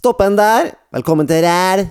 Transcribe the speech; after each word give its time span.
Stopp 0.00 0.22
en 0.24 0.32
der. 0.32 0.70
Velkommen 0.96 1.26
til 1.28 1.42
Ræl. 1.44 1.82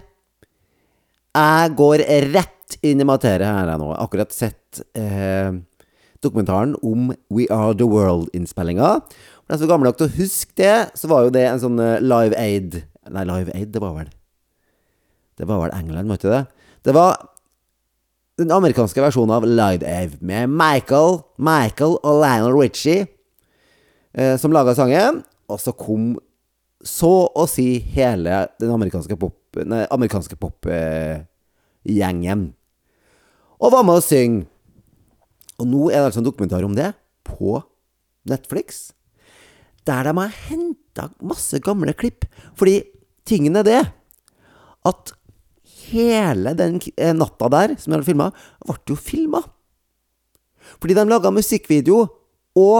Jeg 1.37 1.73
går 1.77 2.01
rett 2.33 2.77
inn 2.81 3.03
i 3.03 3.05
materie 3.05 3.45
her 3.45 3.67
nå. 3.77 3.91
Jeg 3.91 3.97
har 3.99 4.07
akkurat 4.07 4.31
sett 4.33 4.79
eh, 4.97 5.51
dokumentaren 6.17 6.71
om 6.81 7.11
We 7.29 7.45
Are 7.53 7.75
The 7.77 7.85
World-innspillinga. 7.85 8.87
For 9.03 9.53
de 9.53 9.59
som 9.59 9.67
er 9.67 9.69
gamle 9.69 9.91
nok 9.91 9.99
til 9.99 10.07
å 10.07 10.15
huske 10.15 10.57
det, 10.57 10.71
så 10.97 11.09
var 11.11 11.27
jo 11.27 11.33
det 11.35 11.43
en 11.51 11.61
sånn 11.61 11.77
eh, 11.85 11.99
Live 12.01 12.33
Aid 12.33 12.79
Nei, 13.13 13.27
Live 13.29 13.53
Aid, 13.53 13.69
det 13.75 13.83
var 13.83 13.93
vel 13.99 14.09
Det 15.37 15.45
var 15.51 15.61
vel 15.61 15.75
England, 15.77 16.09
var 16.09 16.17
ikke 16.17 16.33
det? 16.33 16.41
Det 16.89 16.95
var 16.97 17.19
den 18.41 18.55
amerikanske 18.55 19.03
versjonen 19.05 19.35
av 19.35 19.45
Live 19.45 19.85
Aid 19.85 20.15
med 20.25 20.49
Michael, 20.49 21.19
Michael 21.37 21.99
og 22.01 22.23
Lionel 22.23 22.57
Richie 22.57 23.05
eh, 24.17 24.33
som 24.41 24.49
laga 24.55 24.73
sangen. 24.73 25.21
Og 25.45 25.61
så 25.61 25.75
kom 25.77 26.15
så 26.85 27.27
å 27.35 27.47
si 27.49 27.79
hele 27.95 28.47
den 28.61 28.71
amerikanske 28.71 29.17
pop 29.19 29.35
Nei, 29.65 29.81
amerikanske 29.89 30.37
popgjengen. 30.37 30.93
og 33.59 33.71
var 33.73 33.83
med 33.83 33.97
å 33.97 34.01
synge. 34.05 34.45
Og 35.59 35.67
nå 35.67 35.89
er 35.89 35.97
det 35.97 36.05
altså 36.11 36.21
en 36.21 36.27
dokumentar 36.29 36.63
om 36.63 36.75
det 36.77 36.93
på 37.25 37.63
Netflix. 38.29 38.93
Der 39.89 40.03
de 40.05 40.13
har 40.15 40.37
henta 40.47 41.09
masse 41.19 41.59
gamle 41.65 41.93
klipp. 41.97 42.25
Fordi 42.55 42.83
tingen 43.25 43.55
er 43.57 43.63
det 43.65 43.81
at 44.85 45.13
hele 45.89 46.53
den 46.53 46.79
eh, 46.95 47.13
natta 47.17 47.49
der 47.49 47.75
som 47.81 47.91
de 47.91 47.97
hadde 47.97 48.07
filma, 48.07 48.31
ble 48.63 48.77
jo 48.93 48.95
filma. 48.95 49.41
Fordi 50.77 50.93
de 50.93 51.09
laga 51.09 51.33
musikkvideo 51.33 52.05
og 52.59 52.79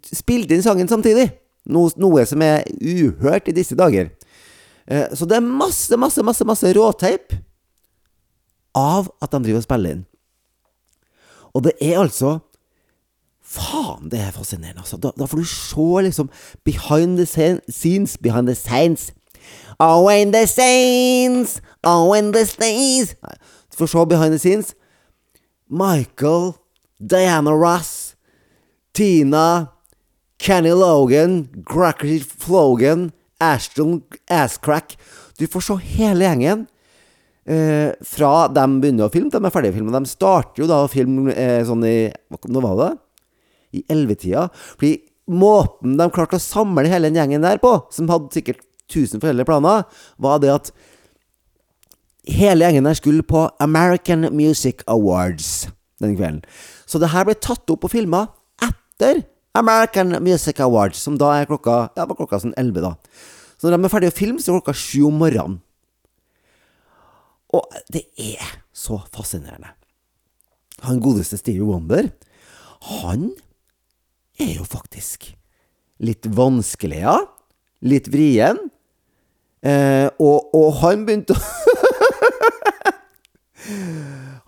spilte 0.00 0.56
inn 0.56 0.64
sangen 0.64 0.88
samtidig. 0.88 1.41
Noe, 1.70 1.92
noe 2.00 2.24
som 2.26 2.42
er 2.42 2.64
uhørt 2.82 3.50
i 3.50 3.54
disse 3.54 3.76
dager. 3.78 4.10
Eh, 4.86 5.12
så 5.14 5.28
det 5.28 5.38
er 5.38 5.46
masse, 5.46 5.96
masse, 5.96 6.22
masse, 6.26 6.46
masse 6.46 6.72
råteip 6.74 7.36
av 8.74 9.12
at 9.22 9.34
de 9.34 9.42
driver 9.44 9.62
og 9.62 9.66
spiller 9.66 9.96
inn. 9.96 10.06
Og 11.52 11.68
det 11.68 11.76
er 11.80 12.00
altså 12.00 12.38
Faen, 13.52 14.06
det 14.08 14.20
er 14.22 14.30
fascinerende, 14.32 14.80
altså. 14.80 14.96
Da, 14.96 15.10
da 15.18 15.26
får 15.28 15.42
du 15.42 15.44
se 15.44 16.02
liksom 16.06 16.30
behind 16.64 17.18
the 17.18 17.26
scenes, 17.68 18.16
behind 18.16 18.46
the 18.46 18.54
scenes. 18.54 19.10
Oh, 19.78 20.08
in 20.08 20.32
the 20.32 20.46
scenes, 20.46 21.60
oh, 21.84 22.16
in 22.16 22.32
the 22.32 22.46
scenes. 22.46 23.14
Du 23.68 23.76
får 23.76 23.86
se 23.86 24.06
behind 24.06 24.32
the 24.32 24.38
scenes. 24.38 24.74
Michael, 25.68 26.54
Diana 26.98 27.50
Ross, 27.50 28.16
Tina, 28.94 29.66
Kenny 30.42 30.72
Logan, 30.74 31.48
Gracker 31.62 32.18
Flogan, 32.38 33.12
Ashton 33.38 34.02
Asscrack. 34.30 34.98
Du 35.38 35.46
får 35.46 35.60
se 35.60 35.76
hele 35.94 36.26
gjengen. 36.26 36.66
Eh, 37.46 37.94
fra 38.06 38.48
de 38.50 38.64
begynner 38.82 39.06
å 39.06 39.12
filme, 39.12 39.30
de 39.30 39.38
er 39.38 39.54
ferdige 39.54 39.74
å 39.74 39.76
filme. 39.78 39.94
De 39.94 40.10
starter 40.10 40.64
jo 40.64 40.68
da 40.70 40.80
å 40.82 40.90
filme 40.90 41.30
eh, 41.30 41.62
sånn 41.66 41.86
i 41.86 42.10
Nå 42.50 42.62
var 42.62 42.74
det? 42.80 42.90
I 43.78 43.84
ellevetida. 43.94 44.48
Fordi 44.74 44.96
måten 45.30 45.94
de 45.98 46.10
klarte 46.10 46.40
å 46.40 46.42
samle 46.42 46.90
hele 46.90 47.10
den 47.10 47.22
gjengen 47.22 47.46
der 47.46 47.62
på, 47.62 47.76
som 47.94 48.10
hadde 48.10 48.34
sikkert 48.34 48.66
tusen 48.90 49.22
forskjellige 49.22 49.46
planer, 49.48 49.86
var 50.18 50.42
det 50.42 50.50
at 50.52 50.72
hele 52.26 52.66
gjengen 52.66 52.90
der 52.90 52.98
skulle 52.98 53.26
på 53.26 53.46
American 53.62 54.26
Music 54.34 54.82
Awards 54.90 55.68
den 56.02 56.18
kvelden. 56.18 56.42
Så 56.86 56.98
det 56.98 57.14
her 57.14 57.30
ble 57.30 57.38
tatt 57.38 57.70
opp 57.70 57.86
og 57.86 57.94
filma 57.94 58.26
etter 58.62 59.22
American 59.54 60.16
Music 60.24 60.60
Awards, 60.60 61.02
som 61.02 61.18
da 61.20 61.34
er 61.36 61.48
klokka 61.50 61.90
Ja, 61.96 62.06
var 62.08 62.16
klokka 62.16 62.40
sånn 62.40 62.56
elleve, 62.60 62.80
da. 62.84 62.94
Så 63.60 63.68
når 63.68 63.76
de 63.76 63.86
er 63.86 63.92
ferdige 63.92 64.14
å 64.14 64.16
filme, 64.16 64.40
så 64.40 64.50
er 64.50 64.58
klokka 64.60 64.74
sju 64.76 65.04
om 65.10 65.20
morgenen. 65.20 65.60
Og 67.52 67.62
det 67.92 68.06
er 68.16 68.42
så 68.72 68.96
fascinerende. 69.12 69.74
Han 70.86 71.02
godeste 71.04 71.36
Stevie 71.38 71.66
Wonder, 71.68 72.08
han 73.02 73.28
er 74.40 74.56
jo 74.56 74.64
faktisk 74.66 75.28
litt 76.02 76.26
vanskelig, 76.26 77.02
ja. 77.04 77.18
Litt 77.86 78.08
vrien. 78.10 78.58
Eh, 79.62 80.08
og, 80.18 80.50
og 80.56 80.80
han 80.80 81.04
begynte 81.06 81.36
å 81.36 81.42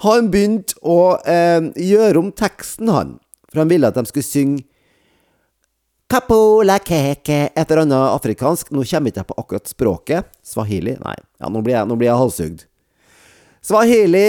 Han 0.05 0.27
begynte 0.33 0.75
å 0.83 1.17
eh, 1.23 1.71
gjøre 1.81 2.19
om 2.21 2.33
teksten, 2.35 2.91
han. 2.91 3.15
For 3.49 3.63
han 3.63 3.71
ville 3.71 3.89
at 3.89 3.97
de 3.97 4.03
skulle 4.11 4.27
synge 4.27 4.65
Kapola 6.11 6.79
keke, 6.85 7.39
et 7.55 7.71
eller 7.71 7.83
annet 7.87 8.15
afrikansk. 8.15 8.71
Nå 8.75 8.85
kommer 8.85 9.11
ikke 9.11 9.23
jeg 9.23 9.29
på 9.31 9.37
akkurat 9.41 9.71
språket. 9.71 10.33
Swahili? 10.45 10.99
Nei, 11.01 11.17
ja, 11.41 11.49
nå 11.49 11.63
blir 11.65 11.79
jeg, 11.79 11.89
nå 11.89 11.97
blir 11.97 12.11
jeg 12.11 12.21
halshugd. 12.21 12.65
Swahili, 13.65 14.27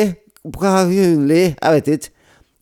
Kahunli, 0.56 1.44
jeg 1.52 1.76
vet 1.76 1.92
ikke. 1.96 2.12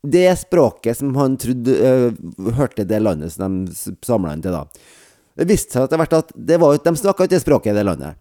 Det 0.04 0.26
språket 0.36 1.00
som 1.00 1.14
han 1.16 1.38
trodde 1.40 1.78
uh, 1.80 2.52
hørte 2.58 2.84
det 2.84 3.00
landet 3.00 3.32
som 3.32 3.62
de 3.70 3.94
samla 4.04 4.34
han 4.34 4.42
til, 4.44 4.56
da. 4.56 4.66
Det 5.40 5.48
viste 5.48 5.78
seg 5.78 5.86
etter 5.86 6.02
hvert 6.02 6.18
at 6.18 6.34
det 6.36 6.58
var, 6.60 6.76
de 6.76 6.94
snakka 7.00 7.24
ikke 7.24 7.36
det 7.38 7.44
språket 7.46 7.72
i 7.72 7.78
det 7.78 7.86
landet. 7.88 8.20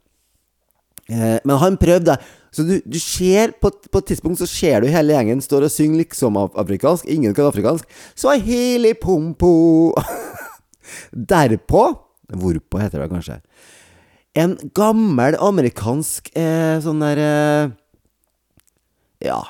Uh, 1.10 1.40
men 1.42 1.56
han 1.58 1.80
prøvde. 1.80 2.14
Så 2.54 2.62
du, 2.68 2.76
du 2.84 3.00
ser 3.00 3.56
på, 3.58 3.72
på, 3.72 3.98
et 3.98 4.12
tidspunkt 4.12 4.38
så 4.38 4.46
ser 4.46 4.84
du 4.84 4.92
hele 4.92 5.16
gjengen 5.16 5.42
står 5.42 5.66
og 5.66 5.74
synger 5.74 6.04
liksom 6.04 6.38
afrikansk. 6.38 7.08
Ingen 7.10 7.34
kan 7.34 7.48
afrikansk. 7.48 7.88
Swahili 8.14 8.94
pompo. 9.00 9.56
Derpå 11.12 11.84
Hvorpå 12.32 12.80
heter 12.80 13.02
det 13.02 13.10
kanskje. 13.12 13.40
En 14.32 14.54
gammel 14.72 15.36
amerikansk 15.36 16.30
eh, 16.32 16.78
sånn 16.80 17.02
der 17.04 17.20
eh, 17.20 17.72
Ja 19.28 19.40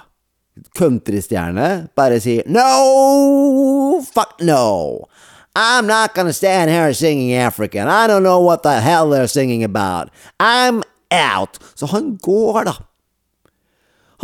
Countrystjerne 0.77 1.69
bare 1.97 2.19
sier 2.21 2.49
No! 2.51 4.03
Fuck 4.03 4.43
no! 4.43 5.07
I'm 5.55 5.87
not 5.87 6.15
gonna 6.15 6.33
stand 6.33 6.71
here 6.71 6.95
singing 6.95 7.35
African. 7.35 7.87
I 7.87 8.07
don't 8.07 8.23
know 8.23 8.41
what 8.41 8.63
the 8.63 8.81
hell 8.81 9.11
they're 9.11 9.29
singing 9.29 9.63
about. 9.65 10.11
I'm 10.41 10.83
out. 11.11 11.59
Så 11.75 11.87
han 11.87 12.17
går, 12.17 12.65
da. 12.65 12.73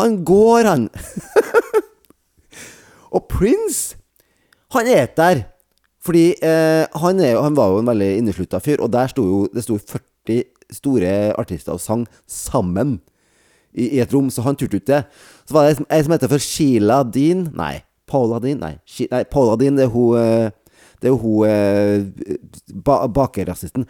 Han 0.00 0.24
går, 0.24 0.64
han. 0.64 0.88
Og 3.14 3.28
Prince, 3.28 3.96
han 4.72 4.86
er 4.86 5.06
der. 5.16 5.42
Fordi 6.08 6.24
eh, 6.40 6.84
han, 7.02 7.20
er, 7.20 7.36
han, 7.36 7.56
var 7.56 7.74
jo 7.74 7.82
en 7.82 7.90
veldig 7.90 8.08
inneslutta 8.16 8.62
fyr, 8.64 8.80
og 8.80 8.92
der 8.94 9.10
sto 9.12 9.26
jo 9.28 9.40
det 9.52 9.66
sto 9.66 9.76
40 9.76 10.38
store 10.72 11.10
artister 11.40 11.76
og 11.76 11.82
sang 11.84 12.06
sammen 12.28 12.98
i, 13.76 13.90
i 13.98 14.00
et 14.00 14.14
rom, 14.14 14.30
så 14.32 14.44
han 14.46 14.56
turte 14.56 14.80
ikke 14.80 14.92
det. 14.94 15.02
Så 15.44 15.56
var 15.56 15.68
det 15.68 15.84
ei 15.84 16.00
som 16.04 16.14
heter 16.14 16.32
for 16.32 16.44
Sheila 16.44 17.02
Dean 17.04 17.48
Nei, 17.56 17.82
Paula 18.08 18.40
Dean? 18.40 18.62
Nei, 18.62 18.78
She, 18.88 19.08
nei 19.12 19.26
Paula 19.28 19.58
Dean, 19.60 19.76
det 19.76 19.84
er 19.88 19.92
hun 19.92 20.16
eh, 20.16 20.48
Det 20.98 21.10
er 21.10 21.14
jo 21.14 21.20
hun 21.22 21.44
eh, 21.48 22.40
ba, 22.72 23.02
bakerrasisten. 23.06 23.84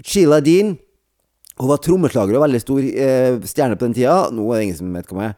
Sheila 0.00 0.40
Dean 0.44 0.78
Hun 1.60 1.70
var 1.70 1.82
trommeslager 1.84 2.38
og 2.38 2.46
veldig 2.48 2.62
stor 2.64 2.80
eh, 2.82 3.36
stjerne 3.46 3.76
på 3.78 3.86
den 3.86 4.00
tida. 4.00 4.16
Nå 4.34 4.48
er 4.48 4.58
det 4.58 4.70
ingen 4.70 4.80
som 4.80 4.96
vet 4.96 5.12
hva 5.12 5.20
hun 5.20 5.28
er. 5.28 5.36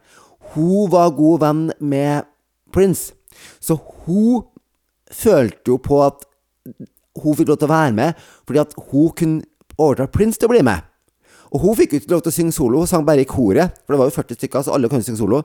Hun 0.55 0.87
var 0.89 1.11
god 1.13 1.43
venn 1.43 1.65
med 1.83 2.31
Prince. 2.73 3.11
Så 3.59 3.75
hun 4.07 4.47
følte 5.13 5.73
jo 5.73 5.79
på 5.83 6.01
at 6.05 6.25
hun 7.23 7.37
fikk 7.37 7.49
lov 7.51 7.61
til 7.61 7.69
å 7.69 7.73
være 7.73 7.95
med, 7.97 8.27
fordi 8.47 8.61
at 8.61 8.75
hun 8.91 9.09
kunne 9.17 9.77
overta 9.77 10.07
Prince 10.11 10.39
til 10.39 10.49
å 10.49 10.53
bli 10.53 10.63
med. 10.65 10.85
Og 11.55 11.63
hun 11.63 11.77
fikk 11.79 11.93
jo 11.93 12.01
ikke 12.01 12.11
lov 12.11 12.23
til 12.25 12.33
å 12.33 12.35
synge 12.35 12.55
solo, 12.55 12.81
hun 12.81 12.89
sang 12.89 13.05
bare 13.07 13.23
i 13.23 13.27
koret. 13.29 13.77
For 13.85 13.95
det 13.95 14.01
var 14.01 14.09
jo 14.09 14.15
40 14.17 14.39
stykker, 14.39 14.65
så 14.65 14.73
alle 14.75 14.89
kunne 14.91 15.05
synge 15.05 15.21
solo. 15.21 15.43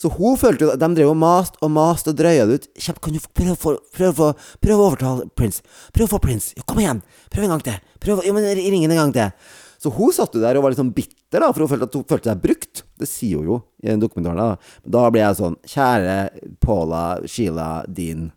Så 0.00 0.08
hun 0.14 0.38
følte 0.40 0.64
jo 0.64 0.70
at 0.72 0.80
De 0.80 0.88
drev 0.96 1.10
og 1.10 1.18
mast 1.20 1.58
og 1.60 1.72
mast 1.74 2.08
og 2.08 2.16
drøya 2.16 2.46
det 2.48 2.60
ut. 2.60 2.68
Kjempe, 2.78 3.02
kan 3.04 3.16
du 3.16 3.24
prøve, 3.36 3.56
prøve, 3.58 3.80
prøve, 3.96 4.28
prøve 4.62 4.78
å 4.78 4.86
overtale 4.92 5.26
Prince? 5.36 5.64
Prøv 5.92 6.06
å 6.06 6.12
få 6.14 6.22
Prince. 6.24 6.54
Jo, 6.56 6.64
kom 6.68 6.80
igjen! 6.80 7.02
Prøv 7.32 7.44
en 7.44 7.56
gang 7.56 7.66
til! 7.66 7.82
Prøv, 8.00 8.22
jo, 8.24 8.36
men 8.36 8.48
Ring 8.56 8.86
en 8.86 8.96
gang 8.96 9.12
til! 9.16 9.34
Så 9.80 9.92
hun 9.96 10.12
satt 10.12 10.34
jo 10.36 10.42
der 10.42 10.58
og 10.58 10.64
var 10.64 10.72
litt 10.72 10.80
sånn 10.80 10.92
bitter, 10.92 11.40
da, 11.40 11.48
for 11.52 11.64
hun 11.64 11.70
følte 11.70 11.88
at 11.88 11.94
hun 11.96 12.08
følte 12.08 12.30
seg 12.30 12.42
brukt. 12.42 12.82
Det 13.00 13.08
sier 13.08 13.40
hun 13.40 13.48
jo 13.48 13.60
i 13.80 13.96
dokumentaren. 14.00 14.40
Da, 14.40 14.74
da 14.96 15.06
ble 15.12 15.22
jeg 15.22 15.38
sånn 15.38 15.56
Kjære 15.72 16.16
Paula, 16.60 17.04
Sheila, 17.24 17.70
Dean. 17.88 18.28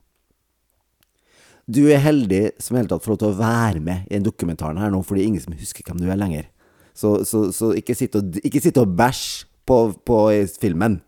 Du 1.71 1.85
er 1.87 2.01
heldig 2.03 2.41
som 2.59 2.75
i 2.75 2.81
hele 2.81 2.91
tatt 2.91 3.05
får 3.05 3.13
lov 3.13 3.19
til 3.21 3.29
å 3.31 3.37
være 3.39 3.81
med 3.83 4.07
i 4.09 4.17
den 4.17 4.25
dokumentaren 4.25 4.79
her 4.81 4.91
nå, 4.91 4.99
fordi 5.07 5.27
ingen 5.29 5.43
som 5.43 5.55
husker 5.55 5.85
hvem 5.87 6.01
du 6.01 6.09
er 6.11 6.19
lenger. 6.19 6.49
Så, 6.93 7.23
så, 7.25 7.47
så 7.55 7.71
ikke 7.77 7.95
sitt 7.97 8.15
og, 8.19 8.35
ikke 8.43 8.73
og 8.81 8.97
bæsj 8.99 9.23
på, 9.65 9.77
på 10.05 10.17
filmen, 10.59 10.99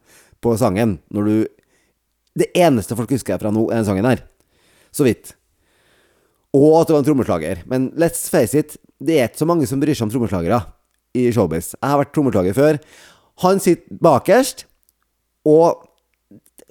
på 0.42 0.56
sangen, 0.57 1.00
når 1.13 1.30
du 1.30 1.36
Det 2.36 2.50
eneste 2.52 2.96
folk 3.00 3.12
husker 3.16 3.40
fra 3.40 3.48
nå, 3.48 3.62
er 3.72 3.80
den 3.80 3.86
sangen 3.88 4.06
her. 4.06 4.19
Så 4.92 5.06
vidt. 5.07 5.30
Og 6.52 6.81
at 6.81 6.88
det 6.88 6.96
var 6.96 7.00
en 7.00 7.06
trommeslager. 7.07 7.62
Men 7.66 7.86
let's 7.96 8.25
face 8.28 8.60
it, 8.60 8.75
det 9.00 9.19
er 9.19 9.30
ikke 9.30 9.40
så 9.40 9.48
mange 9.48 9.68
som 9.68 9.80
bryr 9.80 9.96
seg 9.96 10.04
om 10.04 10.12
trommeslagere 10.12 10.60
i 11.16 11.30
showbiz. 11.31 11.78
Jeg 11.80 11.94
har 11.94 12.02
vært 12.02 12.12
trommeslager 12.12 12.57
før. 12.57 12.80
Han 13.44 13.63
sitter 13.63 14.02
bakerst 14.04 14.66
og 15.48 15.88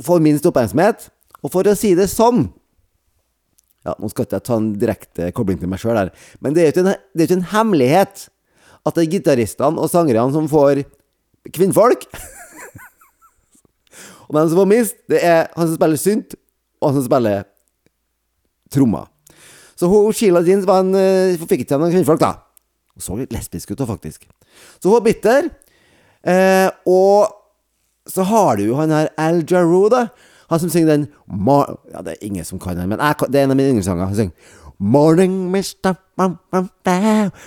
får 0.04 0.20
minst 0.20 0.44
oppmerksomhet. 0.44 1.08
Og 1.40 1.52
for 1.52 1.64
å 1.64 1.76
si 1.76 1.94
det 1.96 2.10
sånn 2.12 2.50
Ja, 3.84 3.94
nå 4.00 4.08
skal 4.08 4.26
ikke 4.26 4.38
jeg 4.38 4.46
ta 4.48 4.56
en 4.56 4.70
direkte 4.80 5.30
kobling 5.36 5.58
til 5.60 5.68
meg 5.68 5.80
sjøl 5.82 5.98
her, 5.98 6.12
men 6.40 6.56
det 6.56 6.62
er 6.62 6.70
jo 6.70 6.84
ikke 6.84 7.24
ikke 7.26 7.36
en 7.36 7.50
hemmelighet 7.52 8.28
at 8.84 8.96
det 8.96 9.04
er 9.04 9.12
gitaristene 9.12 9.80
og 9.80 9.90
sangerne 9.92 10.32
som 10.32 10.48
får 10.48 10.82
kvinnfolk. 11.52 12.06
og 14.28 14.36
den 14.36 14.48
som 14.50 14.60
får 14.60 14.70
mist, 14.70 14.96
det 15.08 15.20
er 15.24 15.46
han 15.56 15.68
som 15.68 15.76
spiller 15.76 16.00
synt, 16.00 16.36
og 16.80 16.90
han 16.90 16.98
som 16.98 17.06
spiller 17.08 17.44
trommer. 18.72 19.08
Så 19.74 19.88
hun, 19.90 20.12
Sheila 20.14 20.44
Jeans 20.46 20.68
var 20.68 20.84
en, 20.84 20.92
hun 20.94 21.48
fikk 21.50 21.64
ikke 21.64 21.80
noen 21.80 21.94
kvinnfolk, 21.94 22.20
da. 22.22 22.34
Hun 22.94 23.04
så 23.04 23.16
litt 23.18 23.32
lesbisk 23.34 23.72
ut, 23.72 23.82
faktisk. 23.88 24.28
Så 24.78 24.90
hun 24.90 25.00
er 25.00 25.06
bitter. 25.08 25.48
Eh, 26.24 26.68
og 26.88 27.32
så 28.08 28.24
har 28.28 28.56
du 28.56 28.68
jo 28.68 28.78
han 28.78 28.92
her 28.94 29.10
Al 29.20 29.42
Jarreau, 29.48 29.88
da. 29.92 30.06
Han 30.50 30.60
som 30.60 30.70
synger 30.72 30.92
den 30.92 31.06
Mar 31.26 31.78
Ja, 31.92 32.02
det 32.04 32.16
er 32.16 32.26
ingen 32.26 32.44
som 32.44 32.60
kan 32.60 32.76
den, 32.76 32.88
men 32.88 33.00
jeg, 33.00 33.30
det 33.32 33.40
er 33.40 33.44
en 33.46 33.54
av 33.54 33.58
mine 33.58 33.72
yndlingssanger. 33.74 34.10
Han 34.10 34.16
synger 34.18 34.62
Morning, 34.78 35.50
Mr. 35.54 35.94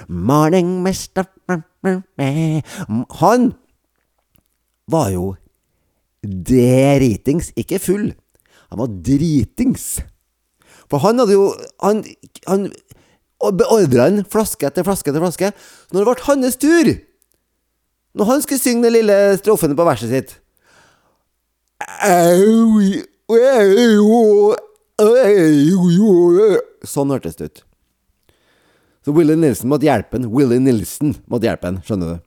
Morning, 0.07 0.79
Mr. 0.81 1.25
Han 3.19 3.49
var 4.87 5.09
jo 5.11 5.35
dritings, 6.23 7.51
ikke 7.59 7.79
full. 7.83 8.13
Han 8.71 8.79
var 8.79 8.95
dritings. 9.03 9.99
For 10.87 11.03
han 11.03 11.19
hadde 11.19 11.35
jo 11.35 11.51
Han, 11.83 12.03
han 12.47 12.69
beordra 13.37 14.07
en 14.07 14.23
flaske 14.25 14.65
etter 14.65 14.87
flaske 14.87 15.11
etter 15.11 15.21
flaske. 15.21 15.51
Når 15.91 15.99
det 15.99 16.07
ble 16.09 16.27
hans 16.31 16.57
tur, 16.57 16.93
når 18.17 18.31
han 18.31 18.41
skulle 18.41 18.63
synge 18.63 18.87
den 18.87 18.95
lille 18.97 19.37
strofen 19.37 19.75
på 19.77 19.85
verset 19.85 20.09
sitt 20.09 20.37
Sånn 26.87 27.13
hørtes 27.13 27.37
det 27.37 27.49
ut. 27.49 27.63
Så 29.05 29.13
Willy 29.15 29.37
Nilsen 29.39 29.69
måtte 29.71 29.87
hjelpe 29.87 30.17
han. 30.17 30.27
Willy 30.33 30.57
Nilsen 30.59 31.13
måtte 31.31 31.47
hjelpe 31.47 31.69
han, 31.69 31.77
skjønner 31.85 32.15
du. 32.15 32.25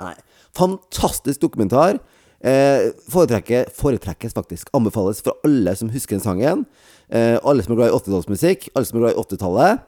Nei. 0.00 0.14
Fantastisk 0.56 1.42
dokumentar. 1.42 1.98
Eh, 2.40 2.88
foretrekkes 3.12 4.32
faktisk. 4.36 4.70
Anbefales 4.76 5.20
for 5.24 5.36
alle 5.44 5.74
som 5.76 5.90
husker 5.92 6.16
den 6.16 6.24
sangen. 6.24 6.64
Eh, 7.10 7.36
alle 7.44 7.62
som 7.66 7.74
er 7.74 7.82
glad 7.82 7.92
i 7.92 7.98
80-tallsmusikk. 7.98 8.70
Alle 8.74 8.88
som 8.88 8.98
er 8.98 9.04
glad 9.04 9.12
i 9.18 9.20
80-tallet. 9.26 9.84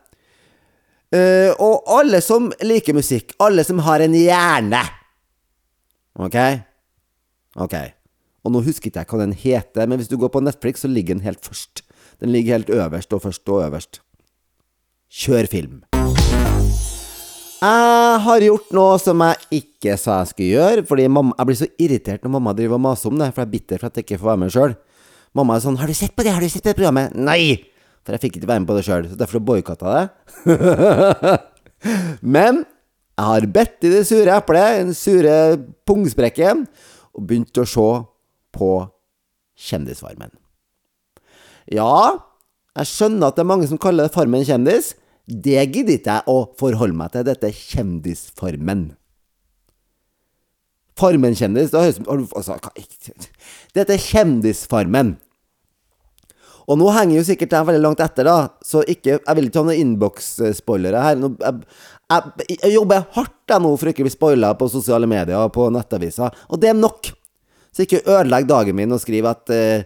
Eh, 1.13 1.51
og 1.61 1.89
alle 1.93 2.21
som 2.25 2.51
liker 2.65 2.97
musikk. 2.97 3.33
Alle 3.41 3.65
som 3.65 3.81
har 3.87 4.05
en 4.05 4.17
hjerne. 4.17 4.83
Ok? 6.21 6.39
Ok. 7.57 7.77
Og 8.43 8.51
nå 8.55 8.63
husker 8.67 8.91
ikke 8.91 9.05
jeg 9.05 9.11
hva 9.13 9.21
den 9.23 9.35
heter, 9.39 9.87
men 9.87 10.01
hvis 10.01 10.11
du 10.11 10.17
går 10.19 10.33
på 10.35 10.43
Netflix, 10.43 10.83
så 10.83 10.91
ligger 10.91 11.15
den 11.15 11.27
helt 11.27 11.43
først. 11.47 11.85
Den 12.23 12.33
ligger 12.35 12.59
helt 12.59 12.71
øverst 12.75 13.15
og 13.15 13.23
først 13.23 13.49
og 13.49 13.63
øverst. 13.69 14.01
Kjør 15.13 15.47
film. 15.51 15.83
Jeg 17.63 18.23
har 18.25 18.43
gjort 18.43 18.73
noe 18.75 18.95
som 18.99 19.21
jeg 19.23 19.61
ikke 19.61 19.95
sa 20.01 20.17
jeg 20.23 20.33
skulle 20.33 20.55
gjøre, 20.57 20.85
fordi 20.89 21.05
mamma, 21.07 21.37
jeg 21.39 21.47
blir 21.47 21.59
så 21.61 21.69
irritert 21.79 22.25
når 22.25 22.33
mamma 22.35 22.55
driver 22.59 22.81
og 22.81 22.83
maser 22.89 23.13
om 23.13 23.21
det, 23.21 23.29
for 23.31 23.45
jeg 23.45 23.47
er 23.47 23.53
bitter 23.53 23.79
for 23.79 23.91
at 23.91 24.01
jeg 24.01 24.07
ikke 24.09 24.19
får 24.19 24.31
være 24.33 24.41
med 24.43 24.55
sjøl. 24.57 24.75
Mamma 25.39 25.57
er 25.57 25.63
sånn 25.63 25.79
'Har 25.79 25.87
du 25.87 25.95
sett 25.95 26.17
på 26.17 26.25
det? 26.25 26.33
Har 26.35 26.41
du 26.41 26.49
sett 26.49 26.65
på 26.65 26.69
det 26.71 26.77
programmet?' 26.77 27.15
Nei! 27.15 27.65
For 28.03 28.13
jeg 28.13 28.21
fikk 28.21 28.37
ikke 28.37 28.49
være 28.51 28.61
med 28.61 28.69
på 28.69 28.77
det 28.77 28.85
sjøl, 28.85 29.09
så 29.09 29.17
derfor 29.17 29.39
boikotta 29.39 29.87
jeg 29.95 30.11
det. 30.59 31.41
Men 32.35 32.67
jeg 33.19 33.27
har 33.27 33.47
bedt 33.47 33.85
i 33.85 33.93
det 33.95 34.07
sure 34.09 34.37
eplet, 34.37 34.83
den 34.83 34.95
sure 34.95 35.37
pungsprekken, 35.87 36.67
og 37.15 37.27
begynt 37.29 37.55
å 37.63 37.67
se 37.69 37.89
på 38.55 38.73
Kjendisfarmen. 39.63 40.33
Ja, 41.71 42.19
jeg 42.79 42.89
skjønner 42.89 43.29
at 43.31 43.39
det 43.39 43.45
er 43.45 43.51
mange 43.53 43.69
som 43.71 43.81
kaller 43.81 44.09
det 44.09 44.15
Farmen 44.15 44.45
kjendis. 44.49 44.95
Det 45.27 45.61
gidder 45.71 45.99
ikke 45.99 46.17
jeg 46.17 46.33
å 46.33 46.39
forholde 46.59 46.97
meg 46.99 47.13
til. 47.15 47.27
Dette 47.29 47.53
Kjendisfarmen. 47.55 48.87
Farmen 50.99 51.37
kjendis 51.37 51.73
det 51.73 51.81
høres 51.81 52.01
som 52.01 52.57
Dette 53.77 53.95
er 53.95 54.03
Kjendisfarmen. 54.03 55.15
Og 56.71 56.79
nå 56.79 56.91
henger 56.95 57.19
jo 57.19 57.25
sikkert 57.27 57.57
jeg 57.57 57.69
veldig 57.69 57.83
langt 57.83 58.03
etter, 58.05 58.29
da, 58.29 58.53
så 58.65 58.85
ikke, 58.87 59.17
jeg 59.19 59.37
vil 59.39 59.49
ikke 59.49 59.59
ha 59.59 59.67
noen 59.67 59.81
innboks-spoilere 59.83 61.01
her. 61.03 61.17
Nå, 61.19 61.33
jeg, 61.43 61.65
jeg, 62.13 62.45
jeg, 62.55 62.71
jobber 62.77 63.09
hardt 63.17 63.51
jeg 63.51 63.65
nå 63.65 63.73
for 63.75 63.91
å 63.91 63.95
ikke 63.95 64.07
bli 64.07 64.13
spoila 64.15 64.53
på 64.61 64.69
sosiale 64.71 65.09
medier 65.11 65.41
og 65.41 65.51
på 65.57 65.67
nettaviser, 65.75 66.39
og 66.49 66.63
det 66.63 66.71
er 66.71 66.79
nok. 66.79 67.11
Så 67.73 67.83
ikke 67.87 68.05
ødelegg 68.05 68.47
dagen 68.51 68.77
min 68.77 68.93
og 68.93 69.01
skriv 69.01 69.25
at 69.31 69.51
eh, 69.53 69.85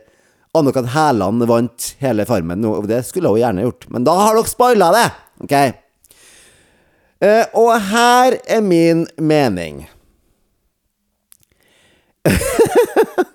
Anne-Kat. 0.57 0.87
Hærland 0.91 1.45
vant 1.47 1.97
hele 2.03 2.27
Farmen. 2.27 2.63
Det 2.89 3.07
skulle 3.07 3.31
hun 3.31 3.39
gjerne 3.39 3.63
gjort, 3.67 3.87
men 3.93 4.05
da 4.07 4.15
har 4.19 4.35
dere 4.39 4.51
spoila 4.51 4.89
det! 4.95 5.09
Ok? 5.45 5.55
Eh, 7.23 7.45
og 7.57 7.81
her 7.91 8.37
er 8.45 8.61
min 8.65 9.07
mening. 9.19 9.89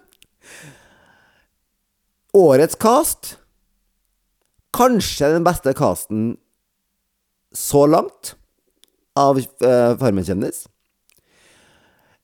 Årets 2.42 2.76
cast 2.80 3.38
Kanskje 4.72 5.28
den 5.34 5.44
beste 5.44 5.74
casten 5.76 6.38
så 7.52 7.84
langt 7.88 8.36
av 9.20 9.36
uh, 9.36 9.98
Farmen 10.00 10.24
kjendis. 10.24 10.71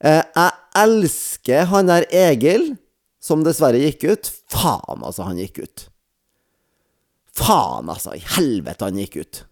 Uh, 0.04 0.22
jeg 0.22 0.50
elsker 0.78 1.68
han 1.72 1.90
der 1.90 2.06
Egil, 2.14 2.72
som 3.22 3.42
dessverre 3.46 3.80
gikk 3.82 4.06
ut. 4.06 4.32
Faen, 4.52 5.02
altså, 5.02 5.26
han 5.26 5.40
gikk 5.40 5.62
ut. 5.64 5.86
Faen, 7.38 7.90
altså. 7.90 8.14
I 8.14 8.22
helvete, 8.36 8.86
han 8.86 9.00
gikk 9.00 9.18
ut. 9.18 9.42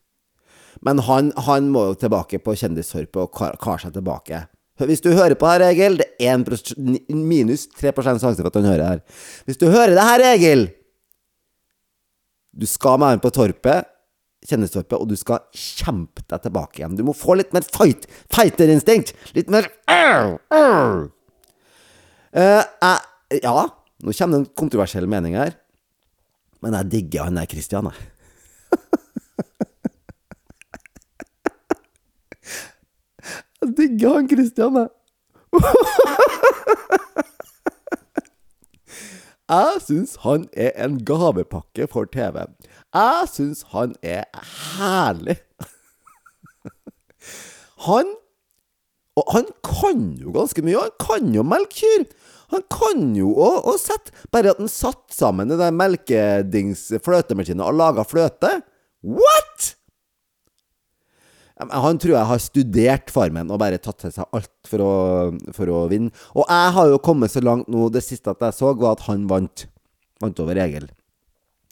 Men 0.86 1.00
han, 1.06 1.32
han 1.46 1.70
må 1.72 1.88
jo 1.90 1.98
tilbake 1.98 2.38
på 2.44 2.54
kjendishorpet 2.58 3.22
og 3.22 3.32
kare 3.34 3.58
kar 3.62 3.82
seg 3.82 3.96
tilbake. 3.96 4.44
Hvis 4.84 5.00
du 5.00 5.08
hører 5.16 5.38
på 5.40 5.48
her, 5.48 5.64
Egil, 5.70 5.96
det 6.02 6.10
er 6.20 6.36
1 6.36 7.08
minus 7.08 7.64
3 7.78 7.94
sjanse 8.04 8.34
for 8.36 8.50
at 8.50 8.58
han 8.58 8.68
hører 8.68 8.90
her. 8.90 9.22
Hvis 9.48 9.60
du 9.60 9.70
hører 9.72 9.94
det 9.96 10.04
her, 10.04 10.24
Egil 10.34 10.66
Du 12.52 12.66
skal 12.68 12.98
med 13.00 13.14
ham 13.14 13.20
på 13.20 13.32
Torpet 13.32 13.88
kjendistorpet, 14.46 14.98
og 14.98 15.08
du 15.10 15.16
skal 15.18 15.38
kjempe 15.56 16.22
deg 16.28 16.40
tilbake 16.44 16.78
igjen. 16.80 16.96
Du 16.98 17.04
må 17.06 17.12
få 17.16 17.34
litt 17.38 17.52
mer 17.56 17.64
fight, 17.72 18.02
fighterinstinkt! 18.34 19.08
Litt 19.36 19.48
mer 19.52 19.64
uh. 19.90 20.26
Uh, 22.36 22.62
Ja, 23.42 23.56
nå 24.04 24.10
kommer 24.12 24.32
det 24.36 24.40
en 24.42 24.54
kontroversiell 24.58 25.06
mening 25.10 25.34
her, 25.38 25.52
men 26.62 26.72
jeg 26.78 26.90
digger 26.92 27.22
han 27.26 27.38
der 27.40 27.48
Christian, 27.50 27.86
jeg. 27.90 27.96
jeg 33.62 33.68
digger 33.80 34.10
han 34.20 34.26
Christian, 34.30 34.74
jeg. 34.82 34.90
Jeg 39.46 39.78
syns 39.84 40.16
han 40.24 40.48
er 40.58 40.72
en 40.82 40.96
gavepakke 41.06 41.86
for 41.86 42.08
TV. 42.10 42.40
Jeg 42.96 43.28
syns 43.32 43.64
han 43.74 43.96
er 44.02 44.24
herlig. 44.76 45.36
Han 47.86 48.14
Og 49.16 49.32
han 49.32 49.46
kan 49.64 50.00
jo 50.20 50.32
ganske 50.34 50.60
mye. 50.64 50.80
Han 50.80 50.96
kan 51.00 51.28
jo 51.34 51.44
melke 51.46 51.78
kyr. 51.80 52.06
Han 52.52 52.62
kan 52.70 53.14
jo 53.16 53.32
å, 53.32 53.74
sette 53.80 54.12
Bare 54.32 54.52
at 54.52 54.60
han 54.60 54.70
satt 54.70 55.08
sammen 55.14 55.50
den 55.50 55.60
der 55.60 55.74
melkedings-fløtemaskinen 55.74 57.64
og 57.64 57.78
laga 57.78 58.04
fløte. 58.06 58.58
What?! 59.00 59.72
Han 61.56 61.96
tror 61.96 62.12
jeg 62.12 62.28
har 62.28 62.40
studert 62.44 63.12
Farmen 63.12 63.48
og 63.48 63.62
bare 63.62 63.80
tatt 63.80 64.02
til 64.02 64.12
seg 64.12 64.28
alt 64.36 64.68
for 64.68 64.84
å, 64.84 64.92
for 65.56 65.72
å, 65.72 65.86
vinne. 65.88 66.12
Og 66.36 66.44
jeg 66.44 66.74
har 66.76 66.90
jo 66.92 67.00
kommet 67.00 67.32
så 67.32 67.40
langt 67.40 67.70
nå, 67.72 67.88
det 67.88 68.04
siste 68.04 68.34
at 68.34 68.44
jeg 68.44 68.58
så, 68.58 68.74
var 68.76 68.98
at 68.98 69.06
han 69.08 69.24
vant. 69.30 69.64
Vant 70.20 70.44
over 70.44 70.60
Egil. 70.60 70.90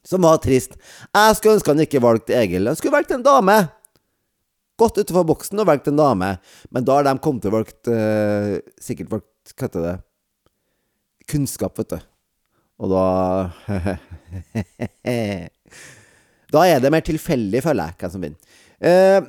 Som 0.04 0.24
var 0.26 0.40
trist. 0.44 0.76
Jeg 1.14 1.36
skulle 1.38 1.56
ønske 1.58 1.72
han 1.72 1.84
ikke 1.84 2.02
valgte 2.04 2.36
Egil. 2.36 2.68
Han 2.68 2.76
skulle 2.76 2.94
valgt 2.94 3.14
en 3.16 3.24
dame. 3.24 3.56
Gått 4.80 4.98
utenfor 4.98 5.26
boksen 5.28 5.62
og 5.62 5.68
valgt 5.70 5.88
en 5.90 6.00
dame. 6.00 6.34
Men 6.74 6.86
da 6.86 6.98
har 6.98 7.06
de 7.06 7.14
kommet 7.24 7.44
til 7.44 7.52
å 7.52 7.58
valgt 7.60 7.90
uh, 7.92 8.58
Sikkert 8.82 9.12
valgt 9.12 9.54
Hva 9.54 9.68
heter 9.68 9.86
det? 9.86 9.94
Kunnskap, 11.30 11.78
vet 11.80 11.94
du. 11.94 11.98
Og 12.82 12.90
da 12.92 13.04
Da 16.54 16.66
er 16.68 16.82
det 16.82 16.90
mer 16.92 17.02
tilfeldig, 17.02 17.62
føler 17.64 17.88
jeg, 17.88 17.98
hvem 17.98 18.12
som 18.12 18.24
vinner. 18.24 18.60
Uh, 18.84 19.20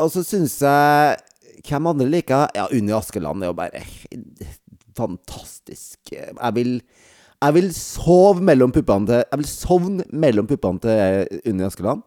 og 0.00 0.08
så 0.12 0.22
syns 0.24 0.54
jeg 0.62 1.16
Hvem 1.66 1.88
andre 1.90 2.08
liker 2.10 2.52
Ja, 2.56 2.68
Unni 2.74 2.94
Askeland 2.96 3.42
er 3.42 3.50
jo 3.50 3.56
bare 3.58 3.82
fantastisk. 4.96 6.12
Jeg 6.12 6.52
vil 6.56 6.74
Jeg 7.42 7.54
vil 7.56 7.70
sove 7.74 8.42
mellom 8.44 8.70
puppene 8.74 9.08
til 9.08 9.22
Jeg 9.24 9.40
vil 9.40 9.48
sovne 9.50 10.04
mellom 10.14 10.46
puppene 10.46 10.82
til 10.82 11.40
Unni 11.50 11.66
Askeland. 11.66 12.04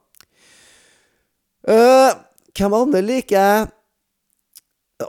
Uh, 1.66 2.14
hvem 2.56 2.76
andre 2.78 3.02
liker 3.04 3.36
jeg? 3.36 3.66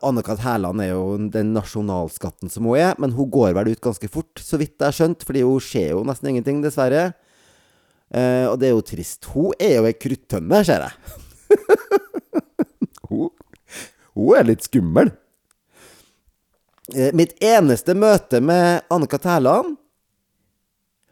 Anne-Kat. 0.02 0.40
Hærland 0.42 0.82
er 0.82 0.90
jo 0.90 1.04
den 1.30 1.52
nasjonalskatten 1.54 2.50
som 2.50 2.66
hun 2.66 2.80
er, 2.80 2.96
men 2.98 3.14
hun 3.14 3.30
går 3.30 3.54
vel 3.54 3.70
ut 3.70 3.84
ganske 3.84 4.10
fort, 4.10 4.42
så 4.42 4.58
vidt 4.58 4.74
jeg 4.80 4.88
har 4.88 4.96
skjønt, 4.96 5.22
fordi 5.22 5.44
hun 5.46 5.62
ser 5.62 5.92
jo 5.92 6.02
nesten 6.08 6.32
ingenting, 6.32 6.58
dessverre. 6.64 7.12
Uh, 8.10 8.50
og 8.50 8.58
det 8.58 8.70
er 8.70 8.74
jo 8.74 8.82
trist. 8.86 9.30
Hun 9.30 9.54
er 9.62 9.78
jo 9.78 9.86
ei 9.86 9.94
kruttønne, 9.94 10.64
ser 10.66 10.88
jeg. 10.88 11.22
hun, 13.12 13.30
hun 14.16 14.34
er 14.34 14.50
litt 14.50 14.66
skummel. 14.66 15.14
Uh, 16.90 17.12
mitt 17.14 17.38
eneste 17.38 17.94
møte 17.94 18.42
med 18.42 18.88
Anne-Kat. 18.90 19.30
Hærland 19.36 19.76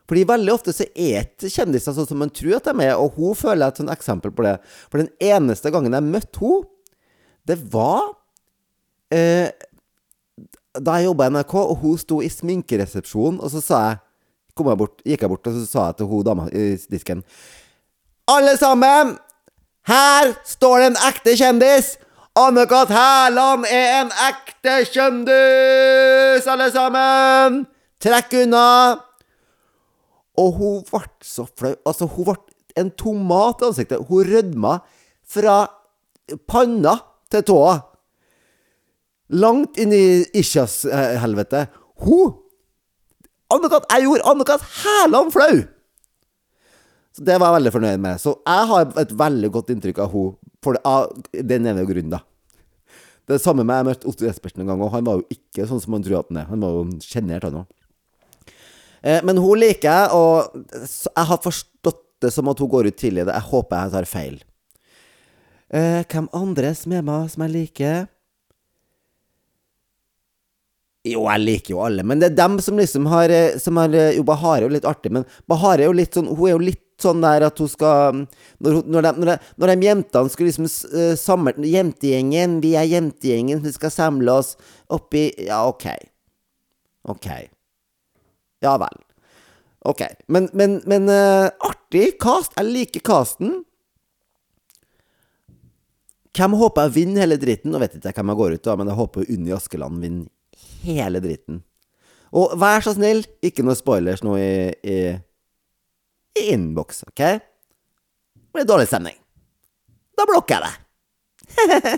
fordi 0.09 0.25
veldig 0.29 0.53
ofte 0.53 0.75
så 0.77 0.85
er 0.93 1.25
ikke 1.25 1.49
kjendiser 1.53 1.95
sånn 1.97 2.09
som 2.09 2.19
man 2.21 2.33
tror 2.35 2.59
at 2.59 2.69
de 2.69 2.85
er, 2.85 2.97
og 3.01 3.17
hun 3.17 3.37
føler 3.39 3.71
et 3.71 3.81
sånt 3.81 3.93
eksempel 3.93 4.35
på 4.37 4.45
det. 4.45 4.59
For 4.93 5.01
den 5.01 5.09
eneste 5.23 5.73
gangen 5.73 5.97
jeg 5.97 6.09
møtte 6.09 6.43
henne, 6.43 6.71
det 7.45 7.59
var 7.73 8.07
eh, 9.13 9.51
Da 10.81 10.95
jeg 10.97 11.11
jobba 11.11 11.27
i 11.29 11.33
NRK, 11.35 11.53
og 11.61 11.83
hun 11.83 11.99
sto 12.01 12.23
i 12.25 12.31
sminkeresepsjonen, 12.33 13.37
og 13.37 13.53
så 13.53 13.61
sa 13.63 13.81
jeg 13.85 14.01
jeg 14.55 14.79
bort, 14.79 15.01
gikk 15.03 15.25
jeg 15.25 15.31
bort 15.31 15.49
og 15.51 15.55
så 15.57 15.67
sa 15.67 15.85
jeg 15.89 15.97
til 15.99 16.09
hun 16.09 16.25
dama 16.27 16.45
i 16.55 16.77
disken 16.91 17.25
Alle 18.31 18.55
sammen! 18.57 19.17
Her 19.85 20.31
står 20.49 20.79
det 20.81 20.87
en 20.93 21.01
ekte 21.11 21.35
kjendis! 21.37 21.95
Anne-Kat. 22.35 22.91
Hærland 22.91 23.67
er 23.71 24.01
en 24.01 24.13
ekte 24.27 24.81
kjendis, 24.91 26.49
alle 26.51 26.71
sammen! 26.75 27.61
Trekk 28.03 28.41
unna! 28.45 28.65
Og 30.41 30.55
hun 30.59 30.85
ble 30.89 31.03
så 31.25 31.47
flau. 31.47 31.75
Altså, 31.87 32.09
hun 32.11 32.31
ble 32.31 32.37
en 32.81 32.91
tomat 32.99 33.63
i 33.63 33.69
ansiktet. 33.69 34.07
Hun 34.09 34.31
rødma 34.31 34.79
fra 35.35 35.59
panna 36.51 36.97
til 37.33 37.45
tåa. 37.51 37.77
Langt 39.35 39.79
inn 39.81 39.95
i 39.95 40.05
Isjas-helvete. 40.37 41.67
Hun 42.05 42.35
Anne-Kat. 43.55 43.87
Jeg 43.93 44.09
gjorde 44.09 44.27
Anne-Kat. 44.33 44.67
Hærland 44.83 45.33
flau! 45.35 45.63
Så 47.15 47.23
det 47.23 47.37
var 47.39 47.53
jeg 47.53 47.61
veldig 47.61 47.73
fornøyd 47.77 48.01
med. 48.03 48.19
Så 48.19 48.35
jeg 48.43 48.69
har 48.71 48.95
et 48.99 49.13
veldig 49.19 49.51
godt 49.55 49.71
inntrykk 49.71 50.01
av 50.03 50.15
henne 50.15 50.81
av 50.89 51.13
den 51.31 51.69
ene 51.71 51.85
grunnen, 51.87 52.17
da. 52.17 52.25
Det 53.29 53.39
samme 53.41 53.65
med 53.65 53.79
jeg 53.79 53.87
møtte 53.89 54.09
Otto 54.11 54.27
Jespersen 54.27 54.65
en 54.65 54.73
gang, 54.73 54.83
og 54.85 54.91
han 54.93 55.07
var 55.07 55.21
jo 55.21 55.25
ikke 55.33 55.65
sånn 55.69 55.81
som 55.81 55.95
man 55.95 56.03
tror 56.05 56.19
at 56.19 56.33
han 56.33 56.41
er. 56.43 56.49
Han 56.51 56.65
var 56.65 56.75
jo 56.75 56.83
sjenert, 57.05 57.47
han 57.47 57.61
òg. 57.63 57.69
Eh, 59.05 59.21
men 59.25 59.39
hun 59.41 59.61
liker 59.61 59.91
jeg, 59.91 60.17
og 60.17 60.65
jeg 60.81 61.29
har 61.29 61.45
forstått 61.45 62.03
det 62.25 62.33
som 62.33 62.49
at 62.49 62.61
hun 62.63 62.73
går 62.73 62.89
ut 62.89 62.99
tidlig. 62.99 63.27
Jeg 63.29 63.49
håper 63.51 63.83
jeg 63.83 63.95
tar 63.95 64.09
feil. 64.09 64.41
Eh, 65.75 66.01
hvem 66.09 66.31
andre 66.37 66.73
som 66.79 66.95
er 66.97 67.05
med 67.05 67.33
som 67.33 67.45
jeg 67.45 67.55
liker? 67.55 68.05
Jo, 71.05 71.27
jeg 71.29 71.43
liker 71.43 71.75
jo 71.75 71.83
alle, 71.85 72.01
men 72.07 72.23
det 72.23 72.31
er 72.31 72.39
dem 72.39 72.55
som 72.65 72.79
liksom 72.81 73.11
har, 73.13 73.29
eh, 73.29 73.59
som 73.61 73.77
har 73.77 73.93
Jo, 73.93 74.23
Bahare 74.25 74.63
er 74.63 74.65
jo 74.65 74.73
litt 74.73 74.87
artig, 74.89 75.13
men 75.13 75.27
Bahare 75.47 75.85
er 75.85 75.91
jo 75.91 75.99
litt 75.99 76.17
sånn 76.17 76.31
Hun 76.31 76.47
er 76.49 76.55
jo 76.55 76.63
litt 76.65 76.81
sånn 76.97 77.21
der 77.21 77.45
at 77.45 77.61
hun 77.61 77.69
skal 77.69 78.23
Når, 78.25 78.71
hun, 78.71 78.87
når, 78.89 79.03
de, 79.03 79.13
når, 79.21 79.29
de, 79.29 79.53
når 79.61 79.73
de 79.75 79.89
jentene 79.91 80.33
skal 80.33 80.49
liksom 80.49 80.71
samle 81.21 81.53
Jentegjengen, 81.69 82.57
vi 82.65 82.73
er 82.81 82.89
jentegjengen, 82.89 83.61
vi 83.61 83.75
skal 83.77 83.93
samle 83.93 84.39
oss 84.41 84.55
oppi 84.89 85.27
Ja, 85.45 85.67
OK. 85.69 85.91
OK. 87.05 87.29
Ja 88.65 88.75
vel. 88.81 88.97
Ok. 89.85 90.03
Men, 90.33 90.49
men, 90.57 90.79
men 90.89 91.09
uh, 91.13 91.51
artig 91.69 92.15
cast. 92.23 92.57
Jeg 92.57 92.71
liker 92.73 93.05
casten. 93.05 93.59
Hvem 96.35 96.57
håper 96.59 96.89
jeg 96.89 96.97
vinner 96.97 97.27
hele 97.27 97.39
dritten? 97.39 97.71
Nå 97.71 97.79
vet 97.83 97.95
ikke 97.99 98.11
jeg 98.11 98.17
hvem 98.19 98.33
jeg 98.33 98.41
går 98.41 98.57
ut 98.57 98.71
av, 98.73 98.81
men 98.81 98.91
jeg 98.91 98.99
håper 98.99 99.31
Unni 99.37 99.55
Askeland 99.55 100.01
vinner 100.03 100.27
hele 100.85 101.21
dritten. 101.23 101.61
Og 102.35 102.57
vær 102.59 102.83
så 102.83 102.97
snill, 102.97 103.23
ikke 103.47 103.63
noe 103.63 103.77
spoilers 103.79 104.25
nå 104.27 104.35
i, 104.41 104.73
i, 104.83 104.97
i 106.35 106.47
innboks, 106.57 107.05
OK? 107.07 107.23
Det 107.23 108.57
blir 108.57 108.67
dårlig 108.67 108.89
stemning. 108.91 109.15
Da 110.19 110.27
blokker 110.27 110.59
jeg 110.59 110.63
det. 111.71 111.95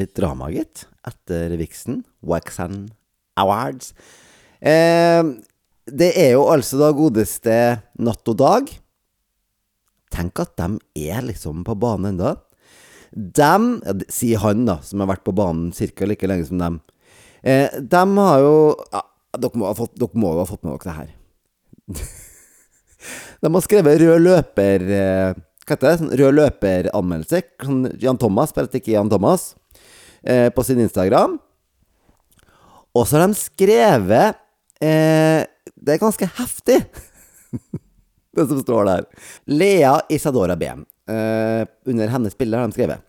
Litt 0.00 0.14
drama, 0.16 0.48
gitt, 0.54 0.86
etter 1.08 1.56
Vixen. 1.60 2.02
Waxan 2.22 2.86
Awards. 3.40 3.92
Eh, 4.60 5.22
det 5.90 6.12
er 6.14 6.34
jo 6.36 6.46
altså 6.52 6.78
da 6.78 6.92
godeste 6.94 7.56
Natt 7.98 8.28
og 8.30 8.38
Dag. 8.38 8.70
Tenk 10.12 10.42
at 10.44 10.54
de 10.60 11.08
er 11.08 11.24
liksom 11.26 11.64
på 11.66 11.76
banen 11.78 12.12
ennå. 12.12 12.34
Dem, 13.12 13.74
ja, 13.84 13.94
sier 14.12 14.40
han 14.44 14.66
da, 14.68 14.78
som 14.84 15.02
har 15.02 15.10
vært 15.10 15.24
på 15.26 15.34
banen 15.36 15.72
ca. 15.72 16.06
like 16.08 16.28
lenge 16.28 16.48
som 16.48 16.60
dem. 16.60 16.80
Eh, 17.42 17.68
de 17.80 18.02
har 18.18 18.38
jo 18.40 18.54
ja, 18.92 19.02
dere, 19.36 19.58
må 19.58 19.72
fått, 19.76 19.96
dere, 19.98 20.20
må 20.20 20.34
jo 20.36 20.44
ha 20.44 20.48
fått 20.48 20.62
med 20.62 20.76
dere 20.76 20.86
det 20.86 20.98
her. 21.00 21.10
de 23.42 23.50
har 23.52 23.64
skrevet 23.64 23.98
rød 24.00 24.22
løper 24.22 24.84
eh, 24.86 25.40
Hva 25.66 25.74
heter 25.74 25.88
det? 25.88 25.96
Sånn 25.98 26.14
rød 26.20 26.38
løper-anmeldelse. 26.38 27.42
Sånn 27.66 27.82
Jan 28.02 28.20
Thomas, 28.22 28.54
spilte 28.54 28.80
ikke 28.80 28.94
Jan 28.94 29.10
Thomas, 29.12 29.52
eh, 30.24 30.48
på 30.54 30.64
sin 30.64 30.80
Instagram. 30.80 31.38
Og 32.92 33.08
så 33.08 33.18
har 33.18 33.28
de 33.28 33.38
skrevet 33.38 34.36
eh, 34.82 35.44
Det 35.74 35.94
er 35.94 36.02
ganske 36.02 36.28
heftig, 36.38 36.80
det 38.36 38.48
som 38.48 38.60
står 38.62 38.88
der. 38.90 39.08
Lea 39.46 39.96
Isadora 40.12 40.56
BM. 40.56 40.84
Eh, 41.10 41.64
under 41.88 42.12
hennes 42.12 42.36
bilde 42.38 42.58
har 42.58 42.68
de 42.68 42.76
skrevet 42.76 43.08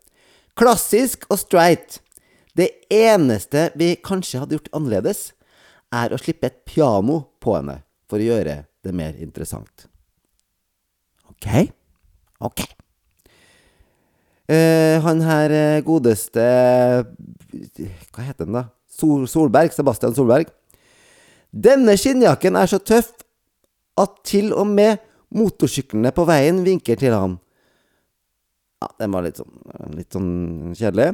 Klassisk 0.57 1.25
og 1.33 1.39
straight. 1.41 1.99
Det 2.53 2.69
eneste 2.93 3.71
vi 3.79 3.95
kanskje 3.97 4.43
hadde 4.43 4.59
gjort 4.59 4.69
annerledes, 4.77 5.31
er 5.93 6.13
å 6.13 6.19
slippe 6.21 6.49
et 6.49 6.61
piano 6.69 7.23
på 7.41 7.55
henne 7.57 7.79
for 8.09 8.21
å 8.21 8.27
gjøre 8.27 8.59
det 8.85 8.93
mer 8.93 9.17
interessant. 9.21 9.87
Ok? 11.33 11.49
Ok. 12.45 12.65
Eh, 14.51 14.99
han 14.99 15.21
her 15.23 15.53
eh, 15.55 15.83
godeste 15.85 16.43
Hva 18.11 18.25
heter 18.25 18.43
han, 18.43 18.57
da? 18.57 18.63
Sol 18.91 19.23
Solberg, 19.29 19.71
Sebastian 19.73 20.13
Solberg. 20.15 20.51
Denne 21.53 21.95
skinnjakken 21.97 22.57
er 22.59 22.69
så 22.69 22.79
tøff 22.83 23.13
at 24.01 24.19
til 24.27 24.51
og 24.57 24.67
med 24.67 24.99
motorsyklene 25.33 26.11
på 26.13 26.25
veien 26.27 26.61
vinker 26.65 26.99
til 26.99 27.15
han. 27.15 27.37
Ja, 28.83 28.89
den 28.99 29.13
var 29.15 29.25
litt 29.25 29.39
sånn, 29.39 29.53
litt 29.95 30.13
sånn 30.13 30.31
kjedelig. 30.77 31.13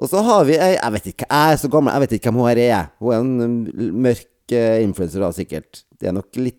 Og 0.00 0.08
så 0.08 0.22
har 0.24 0.46
vi 0.48 0.56
ei 0.56 0.74
Jeg 0.74 0.92
vet 0.94 1.08
ikke, 1.12 1.28
jeg 1.28 1.54
er 1.54 1.60
så 1.60 1.70
gammel, 1.72 1.94
jeg 1.94 2.04
vet 2.04 2.16
ikke 2.16 2.30
hvem 2.30 2.40
hun 2.40 2.50
her 2.50 2.62
er. 2.62 2.90
Hun 3.00 3.14
er 3.14 3.24
en 3.24 3.32
um, 3.44 3.56
mørk 4.04 4.54
uh, 4.54 4.78
influenser, 4.84 5.24
da, 5.24 5.32
sikkert. 5.34 5.84
Det 5.96 6.10
er 6.10 6.16
nok 6.16 6.40
litt 6.40 6.58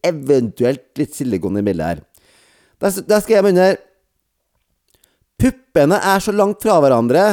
Eventuelt 0.00 0.96
litt 0.96 1.12
silikon 1.12 1.58
i 1.60 1.62
bildet 1.66 1.84
her. 1.84 1.98
Der, 2.80 2.94
der 3.04 3.20
skrev 3.20 3.44
jeg 3.44 3.52
under 3.52 3.74
Puppene 5.40 5.96
er 5.96 6.20
så 6.20 6.34
langt 6.36 6.60
fra 6.62 6.76
hverandre 6.82 7.24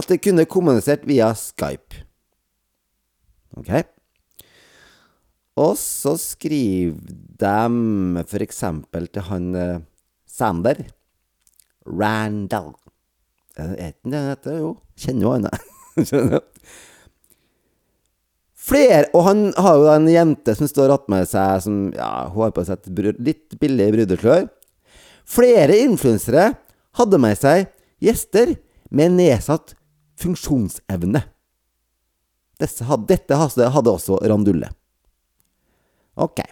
at 0.00 0.08
det 0.08 0.22
kunne 0.24 0.48
kommunisert 0.48 1.04
via 1.08 1.32
Skype. 1.36 2.06
Ok? 3.60 3.72
Og 5.60 5.74
så 5.76 6.14
skriver 6.16 6.96
de 7.42 8.24
for 8.30 8.44
eksempel 8.44 9.10
til 9.12 9.26
han 9.28 9.50
uh, 9.52 9.82
Sander 10.24 10.80
Randall. 11.84 12.72
Er 13.58 13.68
det 13.68 13.90
ikke 13.92 14.12
det 14.14 14.22
heter? 14.30 14.56
Jo, 14.62 14.70
kjenner 14.96 15.26
jo 15.26 15.32
han. 15.34 15.44
Flere 18.62 19.10
Og 19.12 19.24
han 19.26 19.40
har 19.58 19.76
jo 19.76 19.88
en 19.92 20.08
jente 20.08 20.54
som 20.56 20.68
står 20.70 20.94
attmed 20.94 21.28
seg, 21.28 21.60
som 21.64 21.78
ja, 21.92 22.30
hun 22.30 22.46
har 22.46 22.52
på 22.56 22.64
seg 22.64 22.78
et 22.78 23.18
litt 23.20 23.56
billig 23.60 23.90
brudeslør. 23.96 24.46
Flere 25.28 25.76
influensere 25.82 26.52
hadde 26.98 27.20
med 27.20 27.38
seg 27.38 27.68
gjester 28.02 28.56
med 28.92 29.16
nedsatt 29.16 29.74
funksjonsevne. 30.20 31.22
Dette 32.62 32.86
hadde, 32.86 33.90
også 33.90 34.20
Randulle. 34.22 34.68
Ok. 36.20 36.42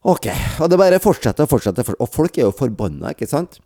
Ok, 0.00 0.30
og 0.62 0.70
det 0.70 0.78
bare 0.80 1.00
fortsetter 1.02 1.44
og 1.44 1.50
fortsetter, 1.50 1.90
og 2.00 2.08
folk 2.08 2.38
er 2.38 2.46
jo 2.46 2.56
forbanna, 2.56 3.12
ikke 3.12 3.28
sant? 3.28 3.58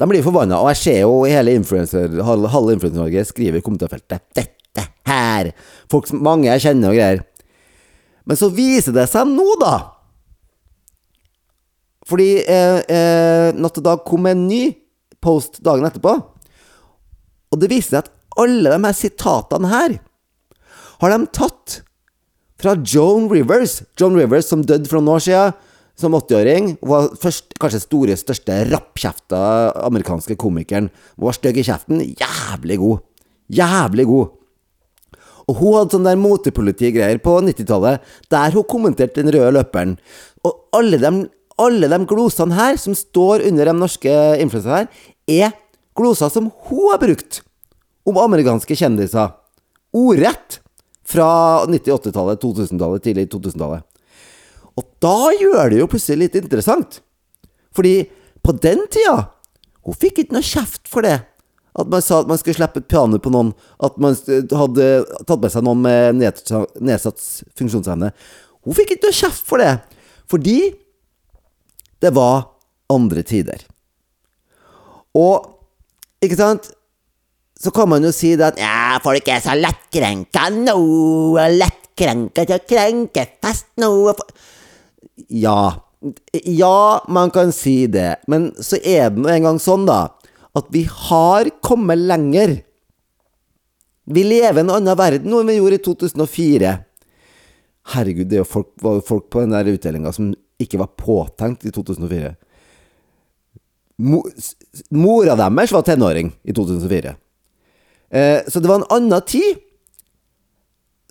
De 0.00 0.06
blir 0.08 0.24
forbanna, 0.24 0.62
og 0.62 0.70
jeg 0.72 0.80
ser 0.80 1.00
jo 1.02 1.18
hele 1.28 1.52
influencer, 1.54 2.16
halve 2.24 2.72
Influencer-Norge 2.72 3.26
skriver 3.28 3.60
i 3.60 3.64
kommentarfeltet 3.66 4.24
'Dette 4.34 4.86
her!' 5.06 5.52
Folk, 5.90 6.10
mange 6.12 6.48
jeg 6.48 6.64
kjenner 6.64 6.90
og 6.90 6.96
greier. 6.96 7.20
Men 8.24 8.36
så 8.40 8.48
viser 8.48 8.96
det 8.96 9.06
seg 9.12 9.28
nå, 9.28 9.44
da 9.60 9.93
Fordi 12.08 12.30
eh, 12.42 12.80
eh, 12.90 13.48
Natt 13.56 13.80
og 13.80 13.86
Dag 13.86 14.04
kom 14.06 14.24
med 14.26 14.36
en 14.36 14.46
ny 14.48 14.62
post 15.24 15.62
dagen 15.64 15.86
etterpå. 15.88 16.14
Og 17.54 17.60
det 17.60 17.70
viser 17.72 17.96
seg 17.96 18.04
at 18.04 18.12
alle 18.40 18.72
de 18.72 18.80
her 18.82 18.96
sitatene 18.98 19.70
her 19.70 19.96
har 21.00 21.12
de 21.12 21.28
tatt 21.34 21.80
fra 22.60 22.74
Joan 22.80 23.28
Rivers. 23.32 23.82
Joan 24.00 24.18
Rivers 24.18 24.48
som 24.50 24.64
døde 24.66 24.88
for 24.90 25.00
noen 25.00 25.16
år 25.18 25.24
siden. 25.28 25.70
som 25.94 26.10
80-åring. 26.10 26.72
Hun 26.80 26.90
var 26.90 27.12
først, 27.22 27.52
kanskje 27.62 27.84
store, 27.84 28.16
største 28.18 28.54
rappkjefta 28.66 29.38
amerikanske 29.86 30.34
komikeren. 30.34 30.88
Hun 31.14 31.28
var 31.28 31.36
stygg 31.36 31.60
i 31.62 31.66
kjeften. 31.68 32.00
Jævlig 32.02 32.80
god. 32.80 33.04
Jævlig 33.54 34.06
god. 34.08 34.32
Og 35.46 35.60
hun 35.60 35.76
hadde 35.76 35.94
sånn 35.94 36.08
der 36.08 36.18
motepolitigreier 36.18 37.20
på 37.22 37.36
90-tallet, 37.44 38.02
der 38.32 38.56
hun 38.56 38.66
kommenterte 38.66 39.22
den 39.22 39.30
røde 39.34 39.52
løperen. 39.54 39.96
Og 40.42 40.66
alle 40.74 40.98
de, 40.98 41.12
alle 41.60 41.88
de 41.90 42.00
glosene 42.08 42.56
her, 42.56 42.78
som 42.80 42.96
står 42.96 43.44
under 43.48 43.70
de 43.70 43.74
norske 43.78 44.14
influenserne 44.42 44.84
her, 44.84 44.88
er 45.30 45.54
gloser 45.96 46.32
som 46.32 46.50
hun 46.68 46.90
har 46.90 47.00
brukt 47.02 47.42
om 48.04 48.18
amerikanske 48.20 48.76
kjendiser. 48.76 49.32
Ordrett 49.94 50.60
fra 51.06 51.28
90-, 51.68 51.92
80-tallet, 51.98 52.42
2000-tallet, 52.42 53.04
tidlig 53.04 53.28
2000-tallet. 53.32 53.84
Og 54.74 54.88
da 55.04 55.30
gjør 55.38 55.70
det 55.70 55.78
jo 55.78 55.90
plutselig 55.90 56.26
litt 56.26 56.40
interessant. 56.40 56.98
Fordi 57.74 58.04
på 58.44 58.52
den 58.62 58.84
tida 58.92 59.30
Hun 59.84 59.96
fikk 60.00 60.22
ikke 60.22 60.32
noe 60.32 60.46
kjeft 60.46 60.88
for 60.88 61.04
det. 61.04 61.18
At 61.76 61.90
man 61.92 62.00
sa 62.00 62.22
at 62.22 62.28
man 62.30 62.38
skulle 62.40 62.56
slippe 62.56 62.80
et 62.80 62.86
piano 62.88 63.18
på 63.20 63.28
noen. 63.34 63.50
At 63.76 63.98
man 64.00 64.14
hadde 64.16 64.86
tatt 65.28 65.42
med 65.42 65.52
seg 65.52 65.66
noen 65.66 65.82
med 65.84 66.22
nedsatt 66.22 67.20
funksjonsevne. 67.58 68.08
Hun 68.64 68.76
fikk 68.78 68.94
ikke 68.94 69.10
noe 69.10 69.18
kjeft 69.18 69.44
for 69.44 69.60
det. 69.60 69.74
Fordi 70.30 70.56
det 72.04 72.12
var 72.16 72.50
andre 72.92 73.24
tider. 73.26 73.64
Og 75.16 75.50
Ikke 76.24 76.38
sant? 76.38 76.70
Så 77.60 77.70
kan 77.72 77.88
man 77.88 78.04
jo 78.04 78.10
si 78.12 78.32
det 78.36 78.46
at 78.46 78.58
ja, 78.60 78.98
folk 79.04 79.28
er 79.30 79.42
så 79.44 79.54
lettkrenka 79.56 80.48
nå. 80.52 80.78
Lettkrenka 81.54 82.44
til 82.48 82.62
krenkefest 82.68 83.68
nå. 83.80 83.90
Ja. 85.28 85.76
Ja, 86.44 87.04
man 87.08 87.32
kan 87.32 87.52
si 87.56 87.86
det. 87.92 88.24
Men 88.28 88.50
så 88.56 88.80
er 88.80 89.12
det 89.12 89.22
nå 89.22 89.30
engang 89.32 89.60
sånn, 89.62 89.86
da, 89.88 90.16
at 90.56 90.68
vi 90.74 90.86
har 90.88 91.48
kommet 91.64 92.02
lenger. 92.02 92.56
Vi 94.04 94.24
lever 94.26 94.60
i 94.60 94.64
en 94.64 94.74
annen 94.74 94.98
verden 94.98 95.30
nå 95.32 95.40
enn 95.40 95.52
vi 95.52 95.60
gjorde 95.60 95.78
i 95.78 95.84
2004. 95.84 96.74
Herregud, 97.94 98.28
det 98.28 98.40
er 98.40 98.42
jo 98.42 98.48
folk, 98.48 98.72
var 98.80 98.98
jo 98.98 99.06
folk 99.08 99.28
på 99.32 99.44
den 99.44 99.54
der 99.54 99.70
utdelinga 99.72 100.12
som 100.16 100.32
ikke 100.62 100.80
var 100.80 100.94
påtenkt 100.98 101.66
i 101.66 101.72
2004. 101.74 102.34
Mora 104.90 105.36
deres 105.38 105.74
var 105.74 105.84
tenåring 105.86 106.32
i 106.42 106.54
2004. 106.54 107.14
Eh, 108.10 108.40
så 108.48 108.60
det 108.60 108.70
var 108.70 108.82
en 108.82 108.90
annen 108.96 109.22
tid. 109.26 109.62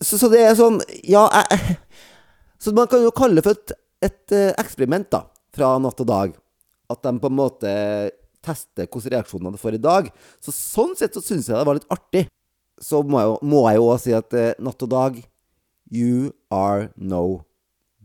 Så, 0.02 0.18
så, 0.18 0.28
det 0.28 0.42
er 0.44 0.56
sånn 0.58 0.82
Ja, 1.08 1.30
jeg, 1.32 1.78
Så 2.64 2.74
man 2.76 2.90
kan 2.92 3.04
jo 3.06 3.12
kalle 3.16 3.40
det 3.40 3.46
for 3.46 3.56
et 3.56 3.76
et 4.04 4.36
eh, 4.36 4.52
eksperiment 4.60 5.08
da, 5.14 5.24
fra 5.56 5.78
natt 5.82 6.02
og 6.04 6.10
dag. 6.10 6.36
At 6.92 7.04
de 7.06 7.14
på 7.22 7.32
en 7.32 7.38
måte 7.38 7.74
tester 8.44 8.90
hvilke 8.90 9.14
reaksjoner 9.14 9.54
de 9.54 9.62
får 9.62 9.78
i 9.78 9.84
dag. 9.84 10.10
Så 10.44 10.54
sånn 10.56 10.98
sett 11.00 11.16
så 11.16 11.24
syns 11.24 11.50
jeg 11.50 11.58
det 11.58 11.68
var 11.70 11.80
litt 11.80 11.94
artig. 11.94 12.26
Så 12.84 13.04
må 13.08 13.22
jeg, 13.22 13.38
må 13.48 13.64
jeg 13.70 13.80
jo 13.80 13.88
også 13.88 14.10
si 14.10 14.16
at 14.18 14.36
eh, 14.38 14.56
natt 14.64 14.84
og 14.84 14.92
dag 14.92 15.22
You 15.94 16.32
are 16.52 16.90
no 16.98 17.44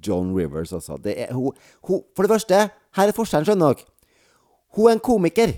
Joan 0.09 0.35
Rivers, 0.37 0.73
altså. 0.73 0.97
Det 1.05 1.15
er, 1.23 1.33
hun, 1.37 1.53
hun, 1.87 2.03
for 2.17 2.25
det 2.25 2.33
første, 2.33 2.61
her 2.97 3.09
er 3.09 3.17
forskjellen, 3.17 3.47
skjønner 3.49 3.79
dere. 3.79 3.89
Hun 4.77 4.89
er 4.89 4.97
en 4.97 5.05
komiker. 5.05 5.55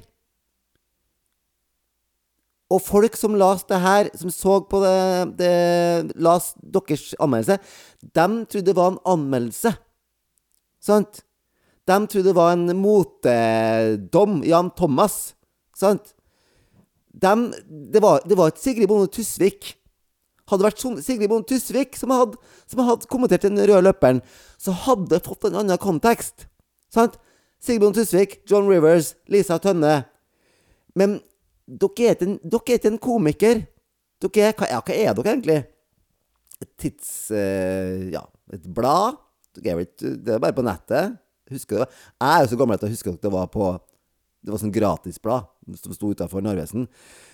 Og 2.71 2.79
folk 2.87 3.17
som 3.19 3.35
las 3.39 3.65
det 3.67 3.81
her, 3.83 4.11
som 4.15 4.31
så 4.31 4.61
på 4.71 4.79
det, 4.85 5.39
det 5.41 6.15
las 6.23 6.53
deres 6.63 7.17
anmeldelse, 7.19 7.59
de 8.03 8.27
trodde 8.47 8.67
det 8.69 8.77
var 8.79 8.93
en 8.93 9.03
anmeldelse. 9.11 9.73
Sant? 10.81 11.25
De 11.89 11.99
trodde 12.07 12.29
det 12.29 12.37
var 12.37 12.55
en 12.55 12.77
motedom. 12.79 14.43
Jan 14.47 14.71
Thomas. 14.77 15.35
Sant? 15.77 16.15
De, 17.11 17.35
det, 17.67 18.03
var, 18.03 18.23
det 18.23 18.39
var 18.39 18.53
et 18.53 18.63
Sigrid 18.63 18.87
Bonde 18.89 19.11
Tusvik. 19.11 19.75
Hadde 20.51 20.65
det 20.65 20.69
vært 20.69 21.05
Sigrid 21.07 21.31
Bonde 21.31 21.49
Tusvik 21.49 21.97
som 21.99 22.13
hadde, 22.15 22.39
som 22.71 22.83
hadde 22.85 23.09
kommentert 23.11 23.47
den 23.47 23.61
røde 23.61 23.85
løperen, 23.87 24.21
så 24.59 24.75
hadde 24.87 25.13
det 25.15 25.25
fått 25.27 25.47
en 25.49 25.61
annen 25.63 25.81
kontekst. 25.81 26.49
Sant? 26.93 27.19
Sigrid 27.63 27.85
Bonde 27.85 28.03
Tusvik, 28.03 28.41
John 28.51 28.69
Rivers, 28.71 29.15
Lisa 29.31 29.61
Tønne. 29.63 30.01
Men 30.99 31.21
dere 31.71 32.11
er 32.11 32.17
ikke 32.17 32.27
en, 32.27 32.39
dere 32.43 32.79
er 32.81 32.99
komiker. 33.03 33.65
Dere 34.21 34.51
er, 34.51 34.67
ja, 34.73 34.83
hva 34.83 34.97
er 34.97 35.17
dere 35.17 35.33
egentlig? 35.33 35.59
Et 36.61 36.71
tids... 36.81 37.11
Uh, 37.33 38.11
ja, 38.13 38.25
et 38.53 38.67
blad? 38.67 39.21
Det 39.57 39.71
er 39.71 40.43
bare 40.43 40.57
på 40.57 40.65
nettet. 40.67 41.17
Husker 41.51 41.83
det. 41.83 41.89
Jeg 42.21 42.31
er 42.31 42.45
jo 42.45 42.51
så 42.53 42.59
gammel 42.61 42.79
at 42.79 42.85
jeg 42.87 42.95
husker 42.95 43.15
at 43.15 43.25
det 43.25 43.33
var 43.33 43.49
på 43.51 43.73
Det 44.41 44.53
var 44.53 44.61
sånn 44.63 44.73
gratisblad 44.73 45.49
som 45.77 45.93
sto 45.93 46.13
utafor 46.15 46.41
Narvesen. 46.41 46.87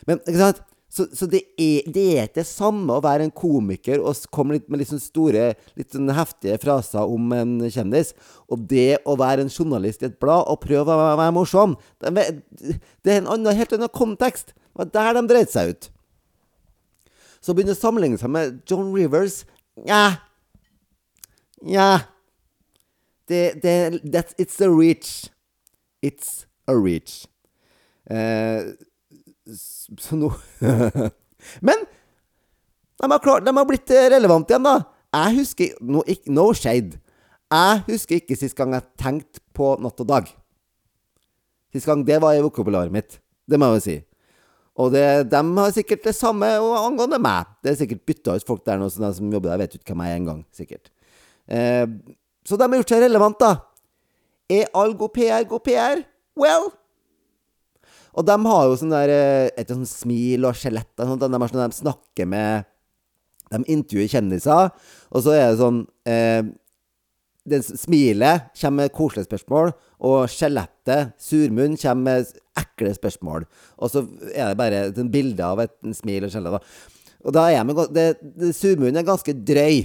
Men 0.08 0.18
ikke 0.24 0.40
sant? 0.40 0.62
Så, 0.88 1.08
så 1.12 1.26
det, 1.26 1.42
er, 1.58 1.86
det, 1.90 2.04
er, 2.14 2.28
ikke 2.28 2.40
det 2.40 2.46
samme 2.48 2.94
å 2.94 3.02
være 3.04 3.26
en 3.26 3.34
komiker 3.34 4.00
og 4.00 4.28
komme 4.32 4.56
litt 4.56 4.68
med 4.70 4.80
litt 4.80 4.92
sånn 4.92 5.02
store, 5.02 5.48
litt 5.76 5.92
sånn 5.92 6.12
heftige 6.14 6.60
fraser 6.62 7.10
om 7.10 7.34
en 7.34 7.56
kjendis, 7.66 8.14
og 8.46 8.62
det 8.70 9.02
å 9.04 9.16
være 9.18 9.44
en 9.44 9.50
journalist 9.50 10.04
i 10.04 10.08
et 10.08 10.18
blad 10.22 10.46
og 10.46 10.62
prøve 10.62 10.94
å 10.94 11.16
være, 11.18 11.34
morsom. 11.34 11.74
Det, 12.00 12.22
er 13.10 13.18
en 13.18 13.30
annen, 13.34 13.58
helt 13.58 13.74
annen 13.74 13.92
kontekst. 13.92 14.54
Det 14.54 14.78
var 14.78 14.92
der 14.94 15.18
de 15.18 15.26
dreide 15.32 15.52
seg 15.52 15.74
ut. 15.74 15.90
Så 17.42 17.52
å 17.52 17.58
begynne 17.58 17.74
å 17.76 17.78
sammenligne 17.78 18.18
seg 18.20 18.32
med 18.32 18.62
John 18.66 18.88
Rivers 18.94 19.42
Nja, 19.76 20.16
Nja 21.66 21.90
det, 23.28 23.58
det, 23.62 24.24
It's 24.38 24.60
a 24.62 24.70
reach. 24.70 25.26
It's 26.02 26.46
a 26.66 26.74
reach. 26.74 27.26
Eh, 28.10 28.72
så 29.46 30.18
nå 30.18 30.32
Men 31.66 31.84
de 32.96 33.10
har, 33.10 33.20
klart, 33.20 33.44
de 33.44 33.52
har 33.52 33.66
blitt 33.68 33.92
relevante 34.10 34.54
igjen, 34.54 34.64
da. 34.64 34.78
Jeg 35.12 35.34
husker 35.36 35.74
No, 35.84 36.00
no 36.32 36.46
shade. 36.56 36.96
Jeg 37.52 37.82
husker 37.90 38.16
ikke 38.16 38.38
sist 38.40 38.56
gang 38.56 38.72
jeg 38.72 38.86
tenkte 38.98 39.42
på 39.54 39.74
natt 39.84 40.00
og 40.02 40.08
dag. 40.08 40.30
Sist 41.76 41.86
gang 41.86 42.02
det 42.08 42.16
var 42.24 42.34
i 42.34 42.40
vokabularet 42.42 42.92
mitt. 42.94 43.18
Det 43.46 43.60
må 43.60 43.68
jeg 43.68 43.76
jo 43.76 43.84
si. 43.84 43.96
Og 44.80 44.90
det, 44.96 45.04
de 45.28 45.42
har 45.58 45.76
sikkert 45.76 46.08
det 46.08 46.16
samme 46.16 46.48
angående 46.56 47.20
meg. 47.22 47.52
Det 47.60 47.74
er 47.74 47.78
sikkert 47.82 48.06
bytta 48.08 48.38
ut 48.40 48.48
folk 48.48 48.64
der 48.66 48.80
nå, 48.80 48.88
så 48.88 49.04
de 49.04 49.12
som 49.20 49.30
jobber 49.32 49.52
der, 49.52 49.60
vet 49.62 49.76
ikke 49.76 49.92
hvem 49.92 50.02
jeg 50.06 50.14
er 50.16 50.22
engang. 50.22 50.40
Sikkert. 50.56 50.90
Eh, 51.46 51.84
så 52.48 52.56
de 52.56 52.66
har 52.66 52.80
gjort 52.80 52.96
seg 52.96 53.04
relevant, 53.04 53.44
da. 53.44 53.52
Er 54.56 54.72
all 54.72 54.96
god 54.96 55.14
PR 55.14 55.46
god 55.52 55.64
PR? 55.68 56.04
Well 56.36 56.72
Og 58.16 58.24
de 58.24 58.36
har 58.48 58.62
jo 58.66 58.76
sånn 58.80 58.94
der 58.94 59.12
eh, 59.12 59.48
et 59.60 59.72
sånn 59.72 59.86
smil 59.88 60.48
og 60.48 60.56
skjelett 60.56 60.92
sånn, 60.96 61.18
de, 61.20 61.40
sånn, 61.52 61.64
de 61.66 61.80
snakker 61.82 62.28
med 62.30 62.68
De 63.52 63.60
intervjuer 63.70 64.08
kjendiser, 64.10 64.72
og 65.14 65.22
så 65.22 65.34
er 65.36 65.44
det 65.52 65.58
sånn 65.60 65.84
eh, 66.08 66.48
det 67.46 67.60
Smilet 67.62 68.48
kommer 68.58 68.82
med 68.82 68.94
koselige 68.94 69.28
spørsmål, 69.28 69.70
og 70.02 70.24
skjelettet, 70.30 71.12
surmunn, 71.22 71.76
kommer 71.78 72.08
med 72.08 72.32
ekle 72.58 72.90
spørsmål. 72.96 73.46
Og 73.78 73.92
så 73.92 74.02
er 74.32 74.50
det 74.50 74.58
bare 74.58 74.80
et 74.88 74.98
bilde 75.12 75.46
av 75.46 75.62
et 75.62 75.76
smil 75.94 76.26
og 76.26 76.32
skjelett. 76.34 76.66
Og 77.26 77.34
da 77.34 77.46
er 77.50 77.62
det, 77.94 78.08
det, 78.22 78.50
Surmunnen 78.56 78.98
er 78.98 79.06
ganske 79.06 79.34
drøy. 79.46 79.84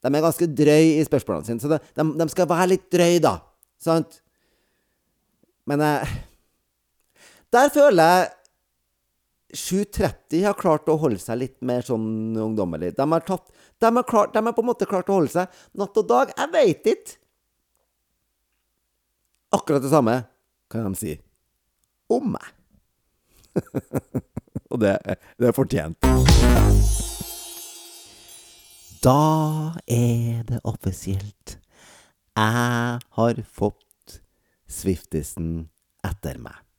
De 0.00 0.08
er 0.08 0.24
ganske 0.24 0.48
drøy 0.56 0.96
i 0.96 1.04
spørsmålene 1.04 1.50
sine, 1.50 1.60
så 1.60 1.74
de, 1.74 1.80
de, 2.00 2.08
de 2.22 2.28
skal 2.32 2.48
være 2.48 2.72
litt 2.72 2.88
drøy, 2.92 3.20
da. 3.20 3.36
Sant? 3.80 4.22
Men 5.68 5.84
eh, 5.84 6.16
Der 7.50 7.70
føler 7.74 8.10
jeg 8.10 8.28
730 9.58 10.44
har 10.46 10.54
klart 10.58 10.90
å 10.90 10.98
holde 11.02 11.18
seg 11.18 11.40
litt 11.40 11.56
mer 11.66 11.82
sånn 11.82 12.36
ungdommelig. 12.38 12.92
De 12.94 13.06
har, 13.12 13.24
tatt, 13.26 13.48
de 13.82 13.90
har, 13.90 14.06
klart, 14.06 14.34
de 14.34 14.44
har 14.46 14.54
på 14.54 14.62
en 14.62 14.68
måte 14.68 14.86
klart 14.86 15.10
å 15.10 15.18
holde 15.18 15.32
seg 15.32 15.58
natt 15.78 15.98
og 15.98 16.06
dag. 16.06 16.30
Jeg 16.36 16.52
veit 16.54 16.86
ikke. 16.92 17.16
Akkurat 19.58 19.82
det 19.82 19.90
samme 19.90 20.16
kan 20.70 20.94
de 20.94 21.00
si 21.00 21.16
om 22.10 22.30
meg. 22.36 22.54
og 24.70 24.78
det, 24.84 24.94
det 25.42 25.50
er 25.50 25.56
fortjent. 25.56 26.06
Da 29.02 29.18
er 29.90 30.46
det 30.46 30.62
offisielt. 30.62 31.58
Jeg 32.38 32.98
har 33.18 33.44
fått 33.50 34.20
Swiftisen 34.70 35.66
etter 36.06 36.38
meg. 36.38 36.69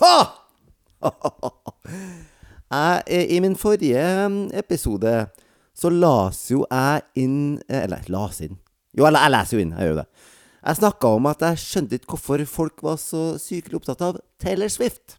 Ha! 0.00 0.16
jeg, 2.70 3.26
I 3.32 3.38
min 3.40 3.56
forrige 3.56 4.02
episode 4.58 5.14
så 5.72 5.88
las 5.88 6.42
jo 6.50 6.66
jeg 6.68 7.22
inn 7.22 7.38
Eller 7.72 8.04
las 8.12 8.42
inn 8.44 8.58
Jo, 8.92 9.06
jeg, 9.06 9.14
jeg 9.16 9.32
leser 9.32 9.56
jo 9.56 9.62
inn. 9.62 9.72
Jeg 9.78 9.86
gjør 9.86 9.98
det. 10.00 10.06
Jeg 10.60 10.78
snakka 10.80 11.10
om 11.16 11.28
at 11.30 11.44
jeg 11.46 11.60
skjønte 11.62 11.96
ikke 11.96 12.16
hvorfor 12.16 12.42
folk 12.50 12.82
var 12.84 12.96
så 13.00 13.20
sykelig 13.40 13.78
opptatt 13.78 14.02
av 14.02 14.18
Taylor 14.42 14.68
Swift. 14.72 15.14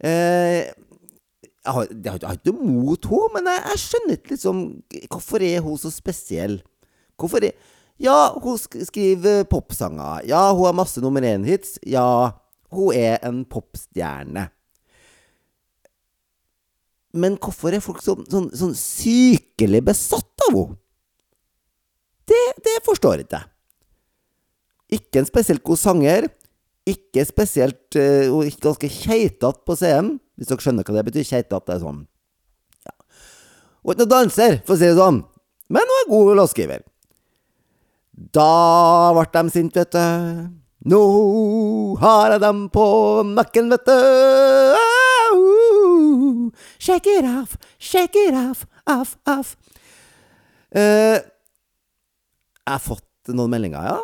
Eh, 0.00 0.72
jeg 1.64 1.74
har, 1.76 1.92
jeg 1.92 2.24
har 2.24 2.38
ikke 2.38 2.54
noe 2.54 2.72
mot 2.72 3.06
henne, 3.08 3.28
men 3.36 3.50
jeg, 3.52 3.62
jeg, 3.68 3.82
skjønner 3.84 4.18
ikke 4.18 4.32
liksom 4.34 4.64
Hvorfor 5.12 5.44
er 5.44 5.62
hun 5.64 5.78
så 5.80 5.92
spesiell? 5.92 6.58
Hvorfor 7.20 7.46
er 7.46 7.54
Ja, 8.00 8.32
hun 8.42 8.58
sk 8.58 8.80
skriver 8.88 9.44
popsanger. 9.46 10.24
Ja, 10.26 10.48
hun 10.50 10.66
har 10.66 10.74
masse 10.80 11.04
nummer 11.04 11.22
én-hits. 11.22 11.76
Ja, 11.86 12.32
hun 12.76 12.94
er 12.98 13.18
en 13.26 13.42
popstjerne. 13.48 14.48
Men 17.14 17.36
hvorfor 17.38 17.74
er 17.74 17.82
folk 17.82 18.02
så, 18.02 18.16
sånn, 18.30 18.48
sånn 18.56 18.74
sykelig 18.78 19.84
besatt 19.86 20.48
av 20.48 20.56
henne? 20.56 20.80
Det, 22.24 22.40
det 22.64 22.78
forstår 22.86 23.20
jeg 23.20 23.26
ikke. 23.26 23.42
Ikke 24.96 25.20
en 25.20 25.28
spesielt 25.28 25.62
god 25.66 25.76
sanger. 25.76 26.26
Ikke 26.88 27.24
spesielt 27.28 27.96
uh, 27.96 28.30
Hun 28.32 28.46
er 28.46 28.56
ganske 28.64 28.88
keitete 28.92 29.60
på 29.64 29.76
scenen, 29.76 30.18
hvis 30.36 30.48
dere 30.48 30.64
skjønner 30.64 30.88
hva 30.88 30.96
det 30.96 31.04
betyr. 31.10 31.28
Keitete 31.28 31.76
er 31.76 31.82
sånn 31.84 32.02
ja. 32.84 32.96
Og 33.84 33.92
ikke 33.92 34.06
noen 34.06 34.12
danser, 34.14 34.58
for 34.64 34.76
å 34.76 34.80
si 34.80 34.88
det 34.88 34.96
sånn. 34.98 35.22
Men 35.72 35.88
hun 35.90 36.00
er 36.00 36.10
god 36.10 36.32
låtskriver. 36.40 36.84
Da 38.34 39.12
ble 39.16 39.26
de 39.36 39.52
sinte, 39.52 39.84
vet 39.84 39.94
du. 39.94 40.63
Nå 40.84 41.96
har 41.96 42.34
jeg 42.34 42.42
dem 42.42 42.66
på 42.68 42.84
nakken, 43.24 43.70
vet 43.72 43.86
du. 43.88 43.92
Uh, 45.32 46.50
shake 46.76 47.08
it 47.08 47.24
off, 47.24 47.56
shake 47.80 48.20
it 48.20 48.36
off, 48.36 48.66
off, 48.84 49.16
off. 49.24 49.54
Uh, 50.76 51.16
jeg 51.16 52.68
har 52.68 52.84
fått 52.84 53.32
noen 53.32 53.54
meldinger, 53.54 53.80
ja. 53.80 53.96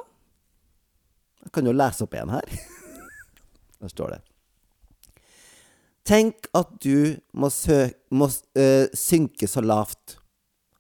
Jeg 1.45 1.53
kan 1.53 1.69
jo 1.69 1.77
lese 1.77 2.07
opp 2.07 2.17
en 2.17 2.33
her. 2.33 2.49
Der 3.81 3.93
står 3.93 4.17
det. 4.17 4.21
Tenk 6.09 6.49
at 6.57 6.73
du 6.81 7.21
må, 7.37 7.53
må 8.09 8.31
uh, 8.57 8.87
synke 8.97 9.49
så 9.53 9.61
lavt 9.61 10.17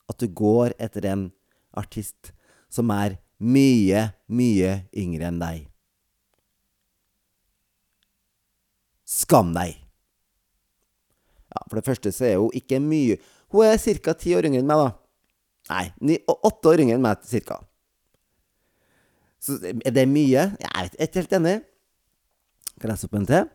at 0.09 0.17
du 0.17 0.33
går 0.33 0.73
etter 0.81 1.05
en 1.13 1.29
artist 1.77 2.33
som 2.73 2.89
er 2.95 3.21
mye, 3.37 4.09
mye 4.33 4.79
yngre 4.97 5.29
enn 5.29 5.45
deg. 5.45 5.70
Skam 9.11 9.55
deg! 9.57 9.75
Ja, 11.51 11.65
For 11.67 11.81
det 11.81 11.87
første 11.89 12.13
så 12.15 12.29
er 12.29 12.37
hun 12.39 12.55
ikke 12.55 12.79
mye 12.83 13.17
Hun 13.51 13.67
er 13.67 13.81
ca. 13.83 14.15
ti 14.15 14.37
år 14.39 14.47
yngre 14.47 14.61
enn 14.63 14.69
meg, 14.71 14.85
da. 14.85 14.91
Nei, 15.71 16.19
åtte 16.31 16.71
år 16.71 16.83
yngre 16.85 16.95
enn 16.99 17.03
meg, 17.03 17.25
cirka. 17.27 17.57
Så 19.43 19.57
er 19.59 19.91
det 19.97 20.05
mye? 20.11 20.45
Jeg 20.61 20.71
er 20.71 20.93
ikke 21.07 21.23
helt 21.25 21.35
enig. 21.41 21.57
Kan 22.79 22.87
jeg 22.87 22.93
lese 22.93 23.09
opp 23.09 23.17
en 23.19 23.27
til? 23.27 23.49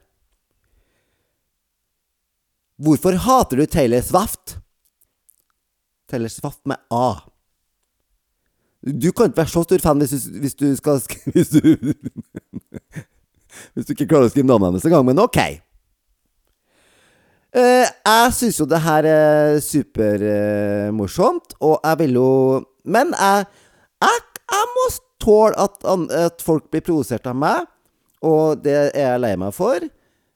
Hvorfor 2.84 3.16
hater 3.24 3.62
du 3.62 3.66
Taylor 3.72 4.04
Swaft? 4.04 4.58
Taylor 6.12 6.34
Swaft 6.34 6.66
med 6.68 6.84
A. 6.92 7.22
Du 8.86 9.12
kan 9.16 9.32
ikke 9.32 9.40
være 9.40 9.54
så 9.56 9.64
stor 9.64 9.82
fan 9.82 10.04
hvis 10.04 10.12
du, 10.12 10.40
hvis 10.44 10.56
du 10.60 10.68
skal 10.78 11.00
hvis 11.34 11.50
du, 11.56 11.94
hvis 13.74 13.88
du 13.88 13.94
ikke 13.96 14.10
klarer 14.12 14.30
å 14.30 14.34
skrive 14.34 14.50
navnet 14.50 14.74
hennes 14.74 14.88
engang, 14.90 15.06
men 15.08 15.22
ok. 15.24 15.40
Uh, 17.56 17.86
jeg 17.88 18.32
syns 18.36 18.58
jo 18.60 18.68
det 18.68 18.82
her 18.84 19.08
er 19.08 19.60
supermorsomt, 19.64 21.56
uh, 21.56 21.70
og 21.70 21.76
jeg 21.88 22.00
vil 22.02 22.18
jo 22.18 22.32
Men 22.84 23.14
jeg, 23.16 23.46
jeg, 24.04 24.24
jeg 24.52 24.66
må 24.74 24.88
tåle 25.24 25.56
at, 25.58 25.80
at, 25.88 26.44
folk 26.44 26.68
blir 26.70 26.84
provosert 26.86 27.26
av 27.32 27.38
meg, 27.40 27.64
og 28.22 28.60
det 28.62 28.76
er 28.92 29.16
jeg 29.16 29.22
lei 29.24 29.32
meg 29.42 29.56
for. 29.56 29.88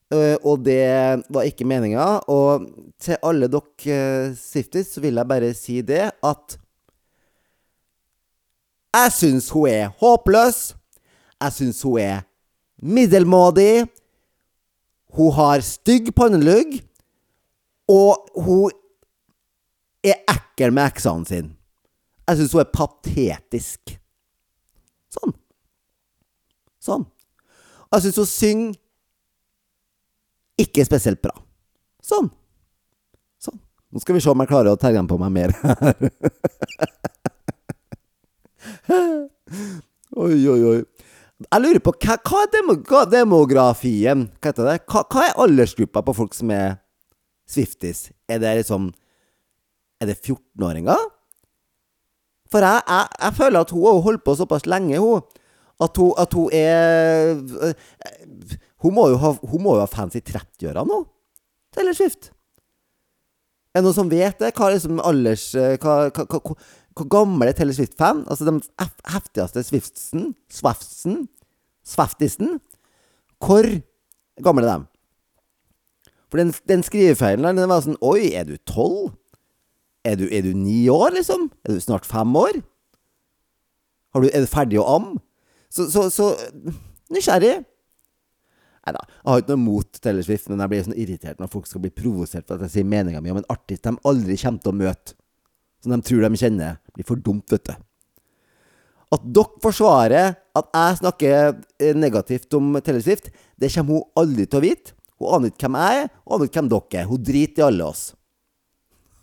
Uh, 0.10 0.38
og 0.41 0.63
det 0.65 1.21
var 1.29 1.45
ikke 1.45 1.67
meninga. 1.69 2.08
Og 2.32 2.65
til 3.01 3.19
alle 3.21 3.51
dere 3.51 3.99
uh, 4.32 4.39
Swifties 4.39 4.95
så 4.95 5.03
vil 5.03 5.19
jeg 5.21 5.29
bare 5.29 5.51
si 5.58 5.82
det 5.86 6.08
at 6.10 6.58
jeg 8.95 9.13
syns 9.13 9.51
hun 9.53 9.69
er 9.69 9.91
håpløs. 9.99 10.73
Jeg 11.39 11.53
syns 11.60 11.84
hun 11.86 11.99
er 12.01 12.25
middelmådig. 12.82 13.88
Hun 15.18 15.32
har 15.38 15.63
stygg 15.65 16.13
pannelugg. 16.15 16.80
Og 17.89 18.30
hun 18.38 18.72
er 20.06 20.22
ekkel 20.30 20.74
med 20.76 20.92
eksene 20.92 21.26
sine. 21.28 21.56
Jeg 22.30 22.38
syns 22.38 22.54
hun 22.54 22.62
er 22.62 22.70
patetisk. 22.74 23.96
Sånn. 25.10 25.34
Sånn. 26.78 27.06
Og 27.89 27.98
jeg 27.98 28.06
syns 28.06 28.20
hun 28.22 28.30
synger 28.30 28.78
ikke 30.60 30.86
spesielt 30.86 31.22
bra. 31.24 31.34
Sånn. 32.06 32.30
Sånn. 33.42 33.58
Nå 33.89 33.98
skal 34.04 34.15
vi 34.18 34.22
se 34.22 34.30
om 34.30 34.42
jeg 34.44 34.52
klarer 34.52 34.76
å 34.76 34.80
terge 34.80 35.02
på 35.10 35.18
meg 35.22 35.32
mer 35.34 35.50
her. 35.63 35.98
oi, 40.26 40.38
oi, 40.54 40.62
oi. 40.76 40.80
Jeg 41.39 41.63
lurer 41.63 41.80
på, 41.80 41.93
hva, 42.04 42.17
hva 42.28 42.41
er 42.43 42.49
demo, 42.52 42.75
hva 42.89 43.06
demografien? 43.08 44.25
Hva 44.41 44.52
heter 44.52 44.65
det? 44.67 44.80
Hva, 44.91 45.06
hva, 45.08 45.21
er 45.23 45.38
aldersgruppa 45.39 46.04
på 46.04 46.15
folk 46.17 46.36
som 46.36 46.52
er 46.52 46.80
Swifties? 47.49 48.10
Er 48.28 48.41
det 48.43 48.58
liksom 48.60 48.89
Er 49.99 50.08
det 50.08 50.19
14-åringer? 50.19 50.99
For 52.52 52.63
jeg, 52.63 52.82
jeg, 52.88 53.08
jeg, 53.21 53.36
føler 53.38 53.60
at 53.60 53.71
hun 53.75 53.86
har 53.86 54.02
holdt 54.04 54.23
på 54.25 54.36
såpass 54.36 54.65
lenge, 54.65 54.99
hun. 54.99 55.23
At 55.80 55.97
hun, 55.99 56.13
at 56.17 56.34
hun 56.34 56.49
er 56.56 57.73
hun 58.84 58.95
må, 58.95 59.08
ha, 59.19 59.32
hun 59.43 59.63
må, 59.63 59.75
jo 59.75 59.84
ha, 59.84 59.88
fans 59.91 60.15
i 60.15 60.23
30-åra 60.23 60.86
nå. 60.88 61.02
Taylor 61.75 61.95
Swift. 61.95 62.32
Er 63.75 63.82
det 63.82 63.86
noen 63.86 63.97
som 63.97 64.12
vet 64.12 64.39
det? 64.41 64.54
Hva 64.56 64.69
er 64.69 64.78
liksom 64.78 65.02
alders 65.04 65.52
hva, 65.54 65.97
hva, 66.10 66.25
hva, 66.25 66.56
hvor 66.97 67.08
gammel 67.12 67.47
er 67.47 67.56
Taylor 67.56 67.75
Swift-fan, 67.75 68.23
altså 68.28 68.47
den 68.47 68.62
heftigste 69.08 69.63
Swiftsen, 69.63 70.34
Swaftsen, 70.52 71.28
Swaftisen 71.86 72.60
Hvor 73.39 73.65
gammel 74.43 74.65
er 74.65 74.78
de? 74.78 74.86
For 76.30 76.41
den, 76.41 76.54
den 76.69 76.84
skrivefeilen 76.86 77.45
der, 77.45 77.56
den 77.58 77.71
var 77.71 77.86
sånn 77.86 77.99
Oi, 78.06 78.34
er 78.38 78.45
du 78.49 78.58
tolv? 78.67 79.15
Er 80.06 80.19
du, 80.19 80.28
er 80.32 80.45
du 80.45 80.54
ni 80.56 80.88
år, 80.91 81.13
liksom? 81.17 81.49
Er 81.65 81.75
du 81.75 81.82
snart 81.84 82.08
fem 82.08 82.36
år? 82.36 82.62
Du, 84.15 84.28
er 84.28 84.43
du 84.43 84.49
ferdig 84.49 84.80
å 84.82 84.88
amme? 84.95 85.19
Så, 85.69 85.86
så, 85.93 86.08
så 86.10 86.32
nysgjerrig. 87.13 87.60
Nei 88.88 88.93
da, 88.95 89.02
jeg 89.06 89.28
har 89.28 89.41
ikke 89.43 89.54
noe 89.54 89.62
mot 89.62 89.99
Taylor 90.02 90.25
Swift, 90.25 90.47
men 90.49 90.63
jeg 90.63 90.71
blir 90.71 90.86
sånn 90.88 90.97
irritert 90.97 91.41
når 91.41 91.52
folk 91.54 91.67
skal 91.69 91.84
bli 91.84 91.91
provosert 91.93 92.47
for 92.47 92.58
at 92.58 92.65
jeg 92.65 92.78
sier 92.78 92.89
meninga 92.89 93.21
mi 93.21 93.34
om 93.34 93.41
en 93.41 93.52
artist 93.52 93.86
de 93.86 93.93
aldri 94.08 94.38
kommer 94.39 94.63
til 94.63 94.71
å 94.71 94.80
møte 94.80 95.17
som 95.84 95.92
de 95.94 96.00
tror 96.06 96.22
de 96.26 96.39
kjenner, 96.39 96.80
blir 96.96 97.08
for 97.08 97.18
dumt, 97.24 97.48
vet 97.52 97.65
du. 97.70 97.76
At 99.10 99.22
dere 99.26 99.62
forsvarer 99.63 100.36
at 100.60 100.68
jeg 100.76 100.98
snakker 101.00 101.36
eh, 101.82 101.96
negativt 101.98 102.54
om 102.58 102.65
Taylor 102.84 103.04
det 103.60 103.74
kommer 103.74 103.94
hun 103.96 104.10
aldri 104.22 104.44
til 104.46 104.60
å 104.60 104.63
vite. 104.63 104.89
Hun 105.20 105.34
aner 105.36 105.48
ikke 105.52 105.65
hvem 105.65 105.78
jeg 105.82 105.94
er, 106.04 106.08
og 106.24 106.32
aner 106.36 106.46
ikke 106.48 106.60
hvem 106.60 106.72
dere 106.72 106.98
er. 107.02 107.10
Hun 107.10 107.22
driter 107.28 107.62
i 107.62 107.65
alle 107.65 107.84
oss. 107.89 108.04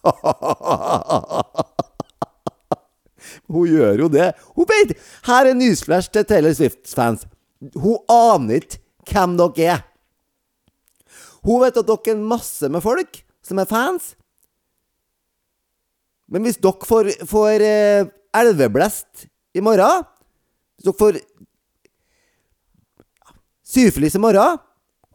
hun 3.53 3.64
gjør 3.71 3.95
jo 4.05 4.09
det. 4.12 4.29
Hun 4.59 4.66
vet 4.71 4.90
Her 5.27 5.42
er 5.51 5.57
newsflash 5.57 6.09
til 6.12 6.25
Taylor 6.29 6.55
Swift-fans. 6.57 7.21
Hun 7.75 7.99
aner 8.12 8.57
ikke 8.61 8.79
hvem 9.12 9.33
dere 9.40 9.64
er. 9.77 9.83
Hun 11.47 11.57
vet 11.62 11.79
at 11.79 11.88
dere 11.88 12.09
er 12.12 12.31
masse 12.35 12.64
med 12.73 12.81
folk 12.85 13.12
som 13.47 13.57
er 13.62 13.69
fans, 13.71 14.05
men 16.33 16.47
hvis 16.47 16.59
dere 16.59 16.89
får, 16.89 17.11
får 17.29 17.62
eh, 17.62 18.09
elveblest 18.37 19.27
i 19.57 19.62
morgen 19.65 20.05
Hvis 20.77 20.89
dere 20.89 20.99
får 20.99 21.19
syfilis 23.67 24.17
i 24.19 24.23
morgen 24.23 24.59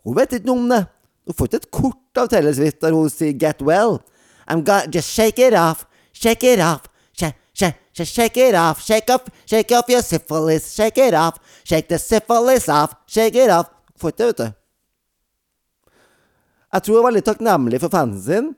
Hun 0.02 0.16
vet 0.18 0.38
ikke 0.38 0.48
noe 0.50 0.64
om 0.64 0.70
det. 0.72 0.86
Hun 1.28 1.38
får 1.38 1.50
ikke 1.50 1.60
et 1.62 1.72
kort 1.76 2.22
av 2.22 2.30
Taylor 2.32 2.56
Swift 2.58 2.80
der 2.82 2.96
hun 2.96 3.10
sier 3.12 3.36
'get 3.38 3.62
well'. 3.62 4.00
I'm 4.48 4.64
gonna 4.64 4.90
just 4.90 5.10
shake 5.14 5.40
it 5.40 5.54
off, 5.54 5.86
shake 6.12 6.44
it 6.44 6.60
off, 6.60 6.90
shake, 7.14 7.38
shake, 7.54 7.78
shake, 7.94 8.38
it 8.38 8.56
off, 8.56 8.82
shake 8.82 9.10
off, 9.14 9.30
shake 9.46 9.72
off 9.72 9.88
your 9.88 10.02
syphilis, 10.02 10.74
shake 10.74 10.98
it 10.98 11.14
off, 11.14 11.38
shake 11.64 11.88
the 11.88 12.00
syphilis 12.00 12.68
off, 12.68 12.96
shake 13.06 13.36
it 13.36 13.50
off. 13.50 13.70
Får 13.98 14.10
ikke 14.10 14.18
det, 14.18 14.28
vet 14.28 14.38
du. 14.38 14.52
Jeg 16.74 16.84
tror 16.84 16.96
hun 16.96 17.02
er 17.04 17.10
veldig 17.12 17.24
takknemlig 17.24 17.80
for 17.80 17.94
fansen 17.94 18.24
sin, 18.26 18.50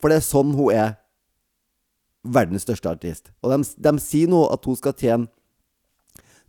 for 0.00 0.10
det 0.10 0.18
er 0.18 0.26
sånn 0.26 0.52
hun 0.56 0.74
er 0.74 0.96
verdens 2.22 2.66
største 2.66 2.90
artist. 2.90 3.30
Og 3.42 3.52
de, 3.52 3.62
de 3.82 3.92
sier 4.02 4.30
nå 4.30 4.44
at 4.52 4.64
hun 4.66 4.78
skal 4.78 4.96
tjene 4.98 5.30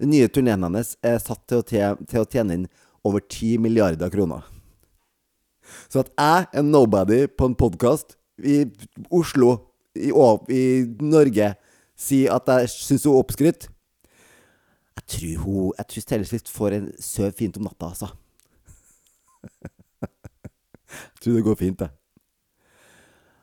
Den 0.02 0.10
nye 0.10 0.28
turneen 0.28 0.64
hennes 0.66 0.96
er 1.06 1.20
satt 1.22 1.44
til 1.48 1.62
å, 1.62 1.64
tjene, 1.64 2.06
til 2.10 2.24
å 2.24 2.28
tjene 2.28 2.56
inn 2.58 2.64
over 3.06 3.22
10 3.22 3.62
milliarder 3.62 4.10
kroner. 4.12 4.42
Så 5.88 6.02
at 6.02 6.10
jeg, 6.18 6.48
en 6.60 6.72
nobody 6.74 7.28
på 7.30 7.48
en 7.48 7.56
podkast 7.56 8.18
i 8.42 8.64
Oslo, 9.14 9.54
i, 9.96 10.10
i, 10.10 10.64
Norge, 11.06 11.54
sier 11.96 12.34
at 12.34 12.50
jeg 12.50 12.72
syns 12.74 13.06
hun 13.06 13.14
er 13.14 13.22
oppskrytt 13.22 13.68
Jeg 14.98 15.04
tror 15.14 15.44
hun 15.44 15.76
Jeg 15.78 15.90
tror 15.92 16.06
Taylor 16.10 16.30
Swift 16.32 16.50
får 16.50 16.78
en 16.80 16.88
søv 16.98 17.36
fint 17.38 17.60
om 17.62 17.68
natta, 17.70 17.92
altså. 17.94 18.10
jeg 20.02 21.22
tror 21.22 21.38
det 21.38 21.46
går 21.46 21.60
fint, 21.62 21.86
det. 21.86 21.92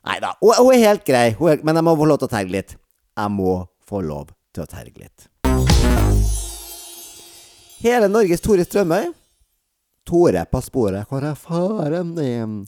Nei 0.09 0.21
da. 0.23 0.35
Hun, 0.41 0.55
hun, 0.57 0.75
er 0.75 0.87
helt 0.89 1.05
grei, 1.05 1.27
er, 1.35 1.65
men 1.67 1.77
jeg 1.77 1.87
må 1.87 1.97
få 1.99 2.09
lov 2.09 2.21
til 2.21 2.31
å 2.31 2.33
terge 2.33 2.55
litt. 2.55 2.77
Jeg 3.21 3.35
må 3.35 3.57
få 3.85 4.01
lov 4.05 4.31
til 4.55 4.65
å 4.65 4.71
terge 4.71 4.97
litt. 5.03 5.27
Hele 7.81 8.11
Norges 8.13 8.43
Tore 8.45 8.65
Strømøy 8.67 9.11
Tore 10.09 10.43
på 10.49 10.61
sporet, 10.65 11.07
hvor 11.09 11.25
er 11.25 11.37
faren 11.39 12.15
din? 12.17 12.65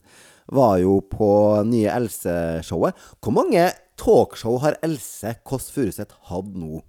Var 0.52 0.76
jo 0.82 0.98
på 1.08 1.30
nye 1.66 1.90
Else-showet. 1.94 2.98
Hvor 3.22 3.34
mange 3.34 3.70
talkshow 3.98 4.58
har 4.62 4.76
Else 4.84 5.34
Kåss 5.48 5.70
Furuseth 5.72 6.14
hatt 6.28 6.50
nå? 6.52 6.82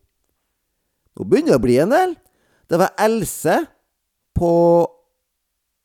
Nå 1.14 1.28
begynner 1.30 1.56
det 1.56 1.60
å 1.62 1.64
bli 1.64 1.78
en 1.82 1.94
del. 1.96 2.16
Det 2.70 2.80
var 2.82 2.94
Else 3.02 3.62
på 4.36 4.52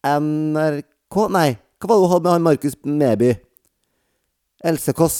NRK 0.08 1.24
Nei, 1.34 1.48
hva 1.78 1.88
var 1.90 1.94
det 1.94 2.02
hun 2.02 2.12
hadde 2.12 2.24
med 2.24 2.32
han 2.32 2.46
Markus 2.46 2.76
Neby? 2.84 3.32
Else 4.64 4.92
Kåss. 4.96 5.18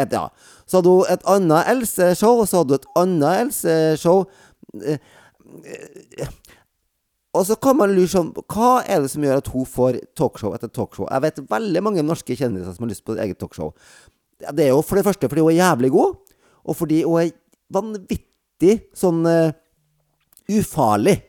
Et, 0.00 0.12
ja. 0.12 0.28
Så 0.66 0.80
hadde 0.80 0.92
hun 0.94 1.08
et 1.12 1.26
annet 1.28 1.70
Else-show, 1.74 2.42
og 2.42 2.48
så 2.48 2.62
hadde 2.62 2.76
hun 2.76 2.80
et 2.80 2.90
annet 3.00 3.40
Else-show. 3.44 4.24
Og 7.36 7.46
så 7.46 7.54
kan 7.62 7.78
man 7.78 7.92
lure 7.94 8.10
sånn 8.10 8.32
Hva 8.50 8.80
er 8.82 9.04
det 9.04 9.10
som 9.12 9.24
gjør 9.24 9.40
at 9.42 9.50
hun 9.52 9.66
får 9.68 10.00
talkshow 10.18 10.54
etter 10.56 10.70
talkshow? 10.74 11.06
Jeg 11.06 11.24
vet 11.26 11.42
veldig 11.50 11.82
mange 11.86 12.04
norske 12.06 12.34
kjendiser 12.34 12.74
som 12.74 12.86
har 12.86 12.90
lyst 12.90 13.06
på 13.06 13.14
eget 13.14 13.38
talkshow. 13.38 13.70
Det 14.40 14.66
er 14.66 14.72
jo 14.72 14.82
for 14.82 14.98
det 14.98 15.06
første 15.06 15.28
fordi 15.30 15.44
hun 15.44 15.52
er 15.52 15.60
jævlig 15.60 15.92
god, 15.94 16.16
og 16.64 16.76
fordi 16.76 17.02
hun 17.04 17.20
er 17.22 17.34
vanvittig 17.70 18.76
sånn 18.96 19.22
uh, 19.28 19.52
ufarlig. 20.50 21.20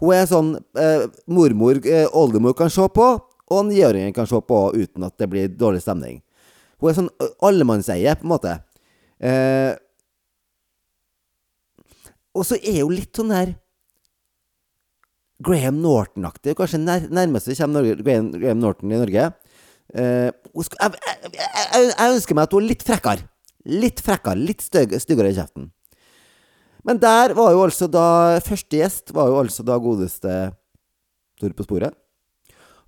Hun 0.00 0.14
er 0.16 0.28
sånn 0.30 0.54
uh, 0.56 1.06
mormor, 1.28 1.82
uh, 1.84 2.06
oldemor 2.16 2.56
kan 2.56 2.72
se 2.72 2.86
på, 2.96 3.08
og 3.52 3.66
niåringen 3.68 4.14
kan 4.16 4.28
se 4.30 4.40
på 4.40 4.60
uten 4.72 5.04
at 5.04 5.18
det 5.20 5.28
blir 5.30 5.52
dårlig 5.52 5.82
stemning. 5.84 6.22
Hun 6.84 6.92
er 6.92 6.96
sånn 6.98 7.12
allemannseie, 7.48 8.12
på 8.20 8.26
en 8.26 8.32
måte. 8.34 8.54
og 12.34 12.42
så 12.44 12.58
er 12.60 12.82
hun 12.82 12.92
litt 12.92 13.16
sånn 13.16 13.32
der 13.32 13.54
Graham 15.44 15.80
Norton-aktig. 15.82 16.54
Kanskje 16.58 16.80
nær, 16.82 17.06
nærmest 17.12 17.48
vi 17.48 17.56
kommer 17.58 17.80
Norge, 17.80 18.02
Graham, 18.02 18.30
Graham, 18.34 18.60
Norton 18.62 18.92
i 18.92 19.00
Norge. 19.00 19.30
Uh, 19.94 20.30
jeg, 20.30 20.68
jeg, 20.80 21.32
jeg, 21.36 21.88
jeg, 21.90 22.12
ønsker 22.14 22.36
meg 22.36 22.48
at 22.48 22.56
hun 22.56 22.64
er 22.64 22.70
litt 22.72 22.84
frekkere. 22.86 23.26
Litt 23.64 24.04
frekkere, 24.04 24.44
litt 24.50 24.64
styggere 24.64 25.32
i 25.32 25.36
kjeften. 25.36 25.70
Men 26.84 27.00
der 27.00 27.32
var 27.36 27.54
jo 27.54 27.62
altså 27.64 27.86
da 27.88 28.36
Første 28.44 28.76
gjest 28.76 29.14
var 29.16 29.30
jo 29.30 29.38
altså 29.40 29.64
da 29.64 29.78
godeste 29.80 30.32
Tore 31.40 31.56
på 31.56 31.64
sporet. 31.64 31.96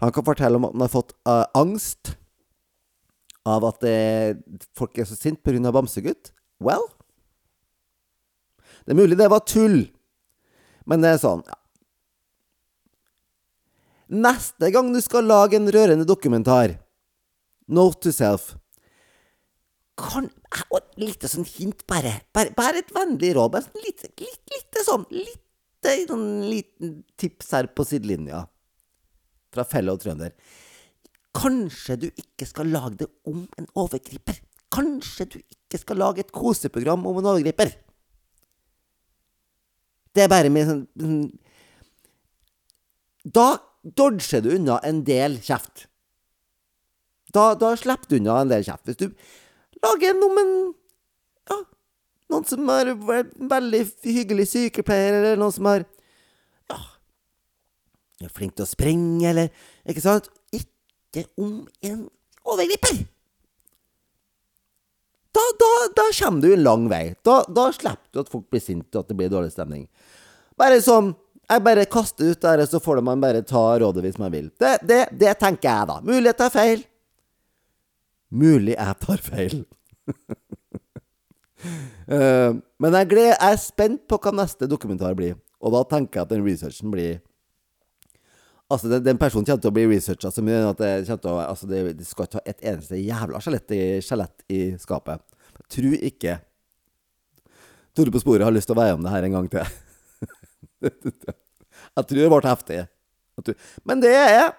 Han 0.04 0.12
kan 0.12 0.26
fortelle 0.26 0.58
om 0.58 0.66
at 0.68 0.74
han 0.76 0.84
har 0.84 0.92
fått 0.92 1.14
uh, 1.26 1.46
angst 1.56 2.12
av 3.46 3.66
at 3.68 3.78
det, 3.84 3.96
folk 4.76 4.98
er 4.98 5.06
så 5.08 5.16
sinte 5.18 5.42
pga. 5.44 5.72
bamsegutt. 5.72 6.32
Well 6.58 6.86
Det 8.86 8.94
er 8.94 8.98
mulig 8.98 9.18
det 9.18 9.28
var 9.30 9.44
tull, 9.44 9.90
men 10.86 11.02
det 11.02 11.14
er 11.14 11.22
sånn 11.22 11.42
ja. 11.46 11.58
Neste 14.06 14.70
gang 14.70 14.92
du 14.94 15.00
skal 15.02 15.26
lage 15.26 15.58
en 15.58 15.66
rørende 15.74 16.06
dokumentar, 16.06 16.78
note 17.66 18.06
to 18.06 18.12
self 18.14 18.54
kan, 19.96 20.28
og 20.70 20.84
Lite 21.00 21.28
sånn 21.28 21.44
hint, 21.44 21.82
bare. 21.88 22.14
Bare, 22.36 22.52
bare 22.56 22.80
et 22.80 22.92
vennlig 22.94 23.34
råd. 23.36 23.52
Bare 23.52 23.66
sånn 23.66 23.82
litt, 23.84 24.04
litt, 24.20 24.40
lite 24.52 24.84
sånn 24.86 25.04
Litt 25.12 25.42
sånn 26.08 26.28
liten 26.48 26.94
tips 27.20 27.52
her 27.54 27.68
på 27.70 27.84
sidelinja 27.86 28.40
fra 29.54 29.64
fellow 29.68 29.98
trønder. 30.00 30.32
Kanskje 31.36 31.96
du 32.00 32.06
ikke 32.08 32.46
skal 32.48 32.70
lage 32.72 33.02
det 33.02 33.08
om 33.28 33.42
en 33.58 33.66
overgriper. 33.76 34.38
Kanskje 34.72 35.26
du 35.34 35.38
ikke 35.40 35.80
skal 35.80 36.00
lage 36.00 36.24
et 36.24 36.32
koseprogram 36.34 37.04
om 37.06 37.18
en 37.20 37.28
overgriper. 37.32 37.74
Det 40.16 40.24
er 40.24 40.32
bare 40.32 40.52
min 40.52 40.68
sånn, 40.68 40.86
sånn 40.96 41.18
Da 43.36 43.58
dodger 43.82 44.40
du 44.42 44.54
unna 44.54 44.78
en 44.86 45.02
del 45.06 45.36
kjeft. 45.44 45.86
Da, 47.34 47.52
da 47.58 47.74
slipper 47.76 48.08
du 48.08 48.16
unna 48.20 48.40
en 48.40 48.52
del 48.54 48.64
kjeft. 48.64 48.86
Hvis 48.88 49.00
du 49.02 49.06
lager 49.84 50.14
en 50.14 50.24
om 50.30 50.42
en 50.42 50.54
Ja, 51.46 51.58
noen 52.32 52.46
som 52.48 52.70
er 52.74 52.94
veldig 52.96 53.82
hyggelig 54.02 54.48
sykepleier, 54.54 55.20
eller 55.20 55.42
noen 55.42 55.54
som 55.54 55.68
er 55.70 55.84
Ja, 56.72 56.80
er 58.24 58.32
flink 58.32 58.56
til 58.56 58.64
å 58.64 58.70
springe, 58.70 59.28
eller 59.30 59.52
Ikke 59.84 60.02
sant? 60.02 60.30
Ikke 61.16 61.42
om 61.42 61.52
en 61.88 62.00
overgriper! 62.44 63.04
Da, 65.36 65.42
da, 65.60 65.70
da 65.96 66.04
kommer 66.16 66.40
du 66.40 66.52
en 66.54 66.64
lang 66.64 66.88
vei. 66.88 67.04
Da, 67.24 67.42
da 67.48 67.68
slipper 67.72 68.08
du 68.12 68.22
at 68.22 68.32
folk 68.32 68.46
blir 68.52 68.62
sinte, 68.64 68.92
og 68.96 69.04
at 69.04 69.10
det 69.10 69.16
blir 69.18 69.32
dårlig 69.32 69.52
stemning. 69.52 69.84
Bare 70.56 70.80
sånn 70.84 71.12
jeg 71.46 71.62
bare 71.62 71.86
kaster 71.86 72.32
ut 72.32 72.42
der, 72.42 72.64
så 72.66 72.80
får 72.82 73.00
man 73.06 73.20
bare 73.22 73.42
ta 73.46 73.62
rådet 73.78 74.02
hvis 74.02 74.18
man 74.18 74.32
vil. 74.34 74.48
Det, 74.58 74.78
det, 74.82 75.00
det 75.14 75.36
tenker 75.38 75.68
jeg, 75.68 75.88
da. 75.92 76.00
Mulig 76.02 76.32
jeg 76.32 76.38
tar 76.40 76.52
feil. 76.54 76.82
Mulig 78.34 78.74
jeg 78.74 78.96
tar 79.04 79.22
feil. 79.22 79.60
uh, 82.10 82.50
men 82.82 82.98
jeg, 82.98 83.10
gleder, 83.12 83.36
jeg 83.36 83.52
er 83.52 83.62
spent 83.62 84.02
på 84.10 84.18
hva 84.18 84.34
neste 84.34 84.66
dokumentar 84.70 85.14
blir. 85.18 85.38
Og 85.62 85.74
da 85.76 85.84
tenker 85.86 86.20
jeg 86.20 86.26
at 86.26 86.34
den 86.34 86.44
researchen 86.46 86.90
blir 86.92 87.20
Altså, 88.66 88.88
den, 88.90 89.04
den 89.06 89.18
personen 89.20 89.46
kommer 89.46 89.62
til 89.62 89.70
å 89.70 89.76
bli 89.76 89.84
researcha 89.92 90.32
så 90.34 90.42
mye 90.42 90.64
at 90.66 90.80
det, 90.82 91.14
å, 91.14 91.36
altså 91.38 91.68
det, 91.70 91.84
det 92.00 92.06
skal 92.08 92.26
ikke 92.26 92.40
ha 92.40 92.50
et 92.50 92.64
eneste 92.66 92.98
jævla 92.98 93.38
skjelett 93.44 93.74
i, 93.76 93.82
i 94.50 94.60
skapet. 94.82 95.22
Jeg 95.60 95.68
tror 95.76 95.94
ikke 96.10 96.34
Tore 97.96 98.12
på 98.12 98.20
sporet 98.20 98.44
har 98.44 98.52
lyst 98.52 98.68
til 98.68 98.76
å 98.76 98.82
veie 98.82 98.92
om 98.92 99.00
det 99.00 99.08
her 99.08 99.24
en 99.24 99.32
gang 99.38 99.46
til. 99.48 99.64
Jeg 101.96 102.04
tror 102.04 102.18
det 102.18 102.28
ble 102.28 102.40
heftig. 102.44 102.84
Men 103.88 103.96
det 104.02 104.10
er 104.12 104.52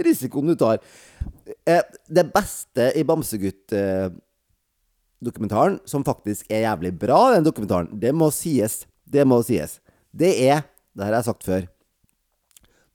risikoen 0.00 0.48
du 0.48 0.56
tar. 0.56 0.80
Eh, 1.68 1.84
det 2.08 2.32
beste 2.32 2.96
i 2.96 3.04
Bamsegutt-dokumentaren, 3.04 5.84
som 5.84 6.00
faktisk 6.06 6.46
er 6.48 6.62
jævlig 6.64 6.98
bra, 7.02 7.34
den 7.34 7.44
dokumentaren, 7.44 8.00
det 8.00 8.12
må 8.16 8.30
sies. 8.32 8.86
Det 9.04 9.24
må 9.28 9.42
sies. 9.44 9.80
Det 10.10 10.32
er, 10.46 10.62
det 10.96 11.04
har 11.06 11.12
jeg 11.18 11.24
sagt 11.28 11.44
før, 11.44 11.66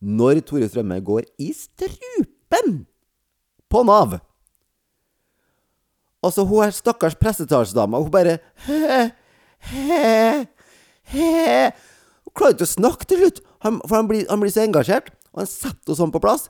når 0.06 0.44
Tore 0.46 0.70
Strømme 0.70 1.00
går 1.02 1.26
i 1.42 1.50
strupen 1.56 2.86
på 3.72 3.82
Nav. 3.88 4.20
Altså, 6.26 6.46
hun 6.46 6.66
er 6.66 6.74
stakkars 6.74 7.18
pressetalsdama, 7.18 8.02
hun 8.02 8.14
bare 8.14 8.38
he, 8.66 9.02
he, 9.72 10.46
he. 11.14 11.34
Hun 12.26 12.34
klarer 12.38 12.56
ikke 12.56 12.68
å 12.68 12.74
snakke 12.76 13.10
til 13.10 13.24
slutt, 13.24 13.42
for 13.62 13.98
han 13.98 14.10
blir, 14.10 14.26
han 14.30 14.42
blir, 14.42 14.54
så 14.54 14.64
engasjert. 14.66 15.12
Og 15.34 15.44
han 15.44 15.50
setter 15.50 15.92
henne 15.92 16.00
sånn 16.00 16.14
på 16.14 16.22
plass. 16.24 16.48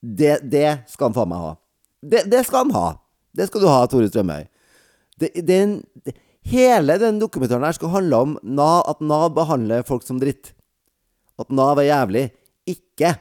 Det, 0.00 0.38
det 0.46 0.68
skal 0.92 1.10
han 1.10 1.16
faen 1.16 1.30
meg 1.32 1.42
ha. 1.42 1.54
Det, 2.06 2.26
det, 2.30 2.44
skal 2.46 2.66
han 2.66 2.74
ha. 2.76 2.86
Det 3.34 3.48
skal 3.48 3.64
du 3.64 3.68
ha, 3.70 3.80
Tore 3.90 4.10
Strømøy. 4.10 4.46
Hele 6.46 6.98
den 7.02 7.18
dokumentaren 7.18 7.64
her 7.66 7.74
skal 7.74 7.94
handle 7.94 8.22
om 8.22 8.34
Nav, 8.42 8.84
at 8.92 9.00
Nav 9.02 9.32
behandler 9.34 9.86
folk 9.86 10.04
som 10.06 10.20
dritt. 10.22 10.52
At 11.40 11.50
Nav 11.50 11.80
er 11.82 11.90
jævlig. 11.90 12.26
Ikke 12.66 13.14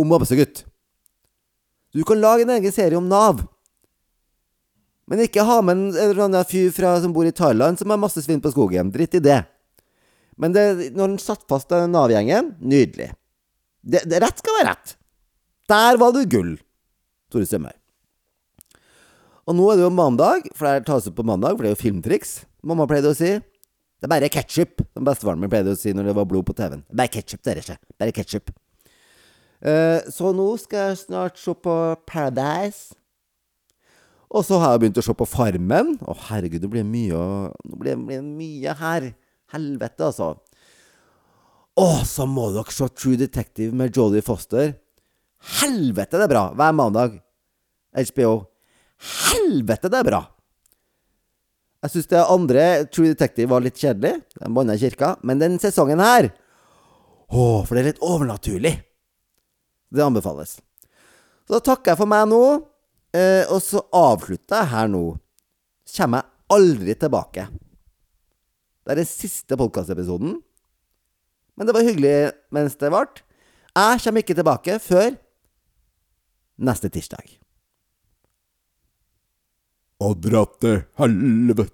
om 0.00 0.08
mobbesegutt. 0.10 0.64
Du 1.94 2.02
kan 2.04 2.20
lage 2.20 2.42
en 2.42 2.54
egen 2.56 2.74
serie 2.74 2.98
om 2.98 3.08
Nav. 3.08 3.44
Men 5.06 5.20
ikke 5.24 5.44
ha 5.44 5.60
med 5.62 5.76
en 5.76 5.84
eller 5.94 6.24
annen 6.26 6.48
fyr 6.48 6.72
fra, 6.74 6.96
som 7.00 7.12
bor 7.14 7.28
i 7.28 7.34
Thailand, 7.34 7.78
som 7.78 7.92
har 7.92 8.00
masse 8.00 8.22
svinn 8.24 8.42
på 8.42 8.52
skogen. 8.54 8.90
Dritt 8.92 9.14
i 9.14 9.22
det. 9.22 9.42
Men 10.40 10.54
det, 10.56 10.64
når 10.96 11.12
den 11.12 11.20
satt 11.22 11.44
fast 11.50 11.70
Nav-gjengen 11.70 12.56
Nydelig. 12.58 13.12
Det, 13.84 14.00
det, 14.08 14.18
rett 14.24 14.40
skal 14.40 14.58
være 14.58 14.72
rett. 14.72 14.94
Der 15.70 15.98
var 16.00 16.14
du 16.16 16.22
gull, 16.28 16.54
Tore 17.32 17.46
Strømøy. 17.46 17.74
Og 19.44 19.56
nå 19.58 19.66
er 19.68 19.76
det 19.76 19.84
jo 19.84 19.92
mandag, 19.92 20.46
for 20.56 20.66
det 20.66 20.86
tas 20.88 21.06
opp 21.10 21.18
på 21.18 21.26
mandag, 21.28 21.54
for 21.54 21.66
det 21.66 21.74
er 21.74 21.76
jo 21.76 21.82
filmtriks. 21.82 22.38
Mamma 22.64 22.88
pleide 22.88 23.12
å 23.12 23.16
si. 23.16 23.34
Det 24.04 24.10
er 24.10 24.12
bare 24.12 24.28
ketsjup, 24.28 24.82
som 24.92 25.06
bestefaren 25.06 25.40
min 25.40 25.48
pleide 25.48 25.72
å 25.72 25.78
si 25.80 25.94
når 25.96 26.10
det 26.10 26.12
var 26.18 26.26
blod 26.28 26.44
på 26.44 26.52
TV-en. 26.58 26.82
Bare 26.92 27.08
ketsjup, 27.08 27.40
dere 27.46 27.62
ikke. 27.62 27.76
Bare 27.96 28.12
ketsjup. 28.12 28.50
Uh, 29.64 30.04
så 30.12 30.28
nå 30.36 30.44
skal 30.60 30.90
jeg 30.90 30.98
snart 31.06 31.40
se 31.40 31.54
på 31.56 31.76
Paradise. 32.04 32.92
Og 34.28 34.44
så 34.44 34.58
har 34.60 34.74
jeg 34.74 34.82
begynt 34.82 35.00
å 35.00 35.06
se 35.06 35.14
på 35.16 35.28
Farmen. 35.30 35.94
Å, 36.04 36.18
herregud, 36.28 36.60
det 36.66 36.68
blir 36.74 36.84
mye, 36.84 37.22
Nå 37.64 37.80
blir 37.80 37.96
mye 37.96 38.76
her. 38.82 39.08
Helvete, 39.56 40.10
altså. 40.10 40.34
Å, 41.80 41.88
så 42.04 42.28
må 42.28 42.50
dere 42.52 42.76
se 42.76 42.90
True 42.92 43.16
Detective 43.24 43.72
med 43.72 43.96
Jodie 43.96 44.26
Foster. 44.26 44.76
Helvete, 45.62 46.20
det 46.20 46.28
er 46.28 46.34
bra! 46.36 46.44
Hver 46.60 46.76
mandag. 46.76 47.16
HBO. 47.96 48.36
Helvete, 49.30 49.88
det 49.88 50.04
er 50.04 50.12
bra! 50.12 50.24
Jeg 51.84 51.92
syns 51.92 52.08
det 52.08 52.20
andre 52.32 52.62
True 52.88 53.10
Detective 53.12 53.50
var 53.50 53.60
litt 53.64 53.76
kjedelig. 53.76 54.14
Den 54.40 54.54
banna 54.56 54.76
i 54.76 54.80
kirka. 54.80 55.14
Men 55.20 55.42
den 55.42 55.58
sesongen 55.60 56.00
her 56.00 56.30
Å, 57.28 57.64
for 57.66 57.74
det 57.74 57.82
er 57.82 57.88
litt 57.90 58.04
overnaturlig. 58.04 58.72
Det 59.92 60.04
anbefales. 60.04 60.56
Så 61.44 61.56
da 61.56 61.60
takker 61.64 61.92
jeg 61.92 62.00
for 62.00 62.08
meg 62.08 62.24
nå. 62.30 62.40
Eh, 63.14 63.44
og 63.52 63.60
så 63.62 63.82
avslutter 63.94 64.62
jeg 64.62 64.70
her 64.72 64.88
nå. 64.92 65.02
Så 65.84 66.02
kommer 66.02 66.22
jeg 66.22 66.56
aldri 66.56 66.96
tilbake. 67.00 67.46
Det 68.84 68.94
er 68.94 69.00
den 69.00 69.08
siste 69.08 69.58
podkastepisoden. 69.60 70.38
Men 71.54 71.68
det 71.68 71.76
var 71.76 71.86
hyggelig 71.86 72.16
mens 72.54 72.76
det 72.80 72.92
varte. 72.92 73.24
Jeg 73.74 74.02
kommer 74.04 74.24
ikke 74.24 74.36
tilbake 74.38 74.78
før 74.82 75.16
neste 76.64 76.90
tirsdag. 76.92 77.36
Og 80.04 80.18
dra 80.22 80.44
til 80.60 80.82
helvete. 81.00 81.73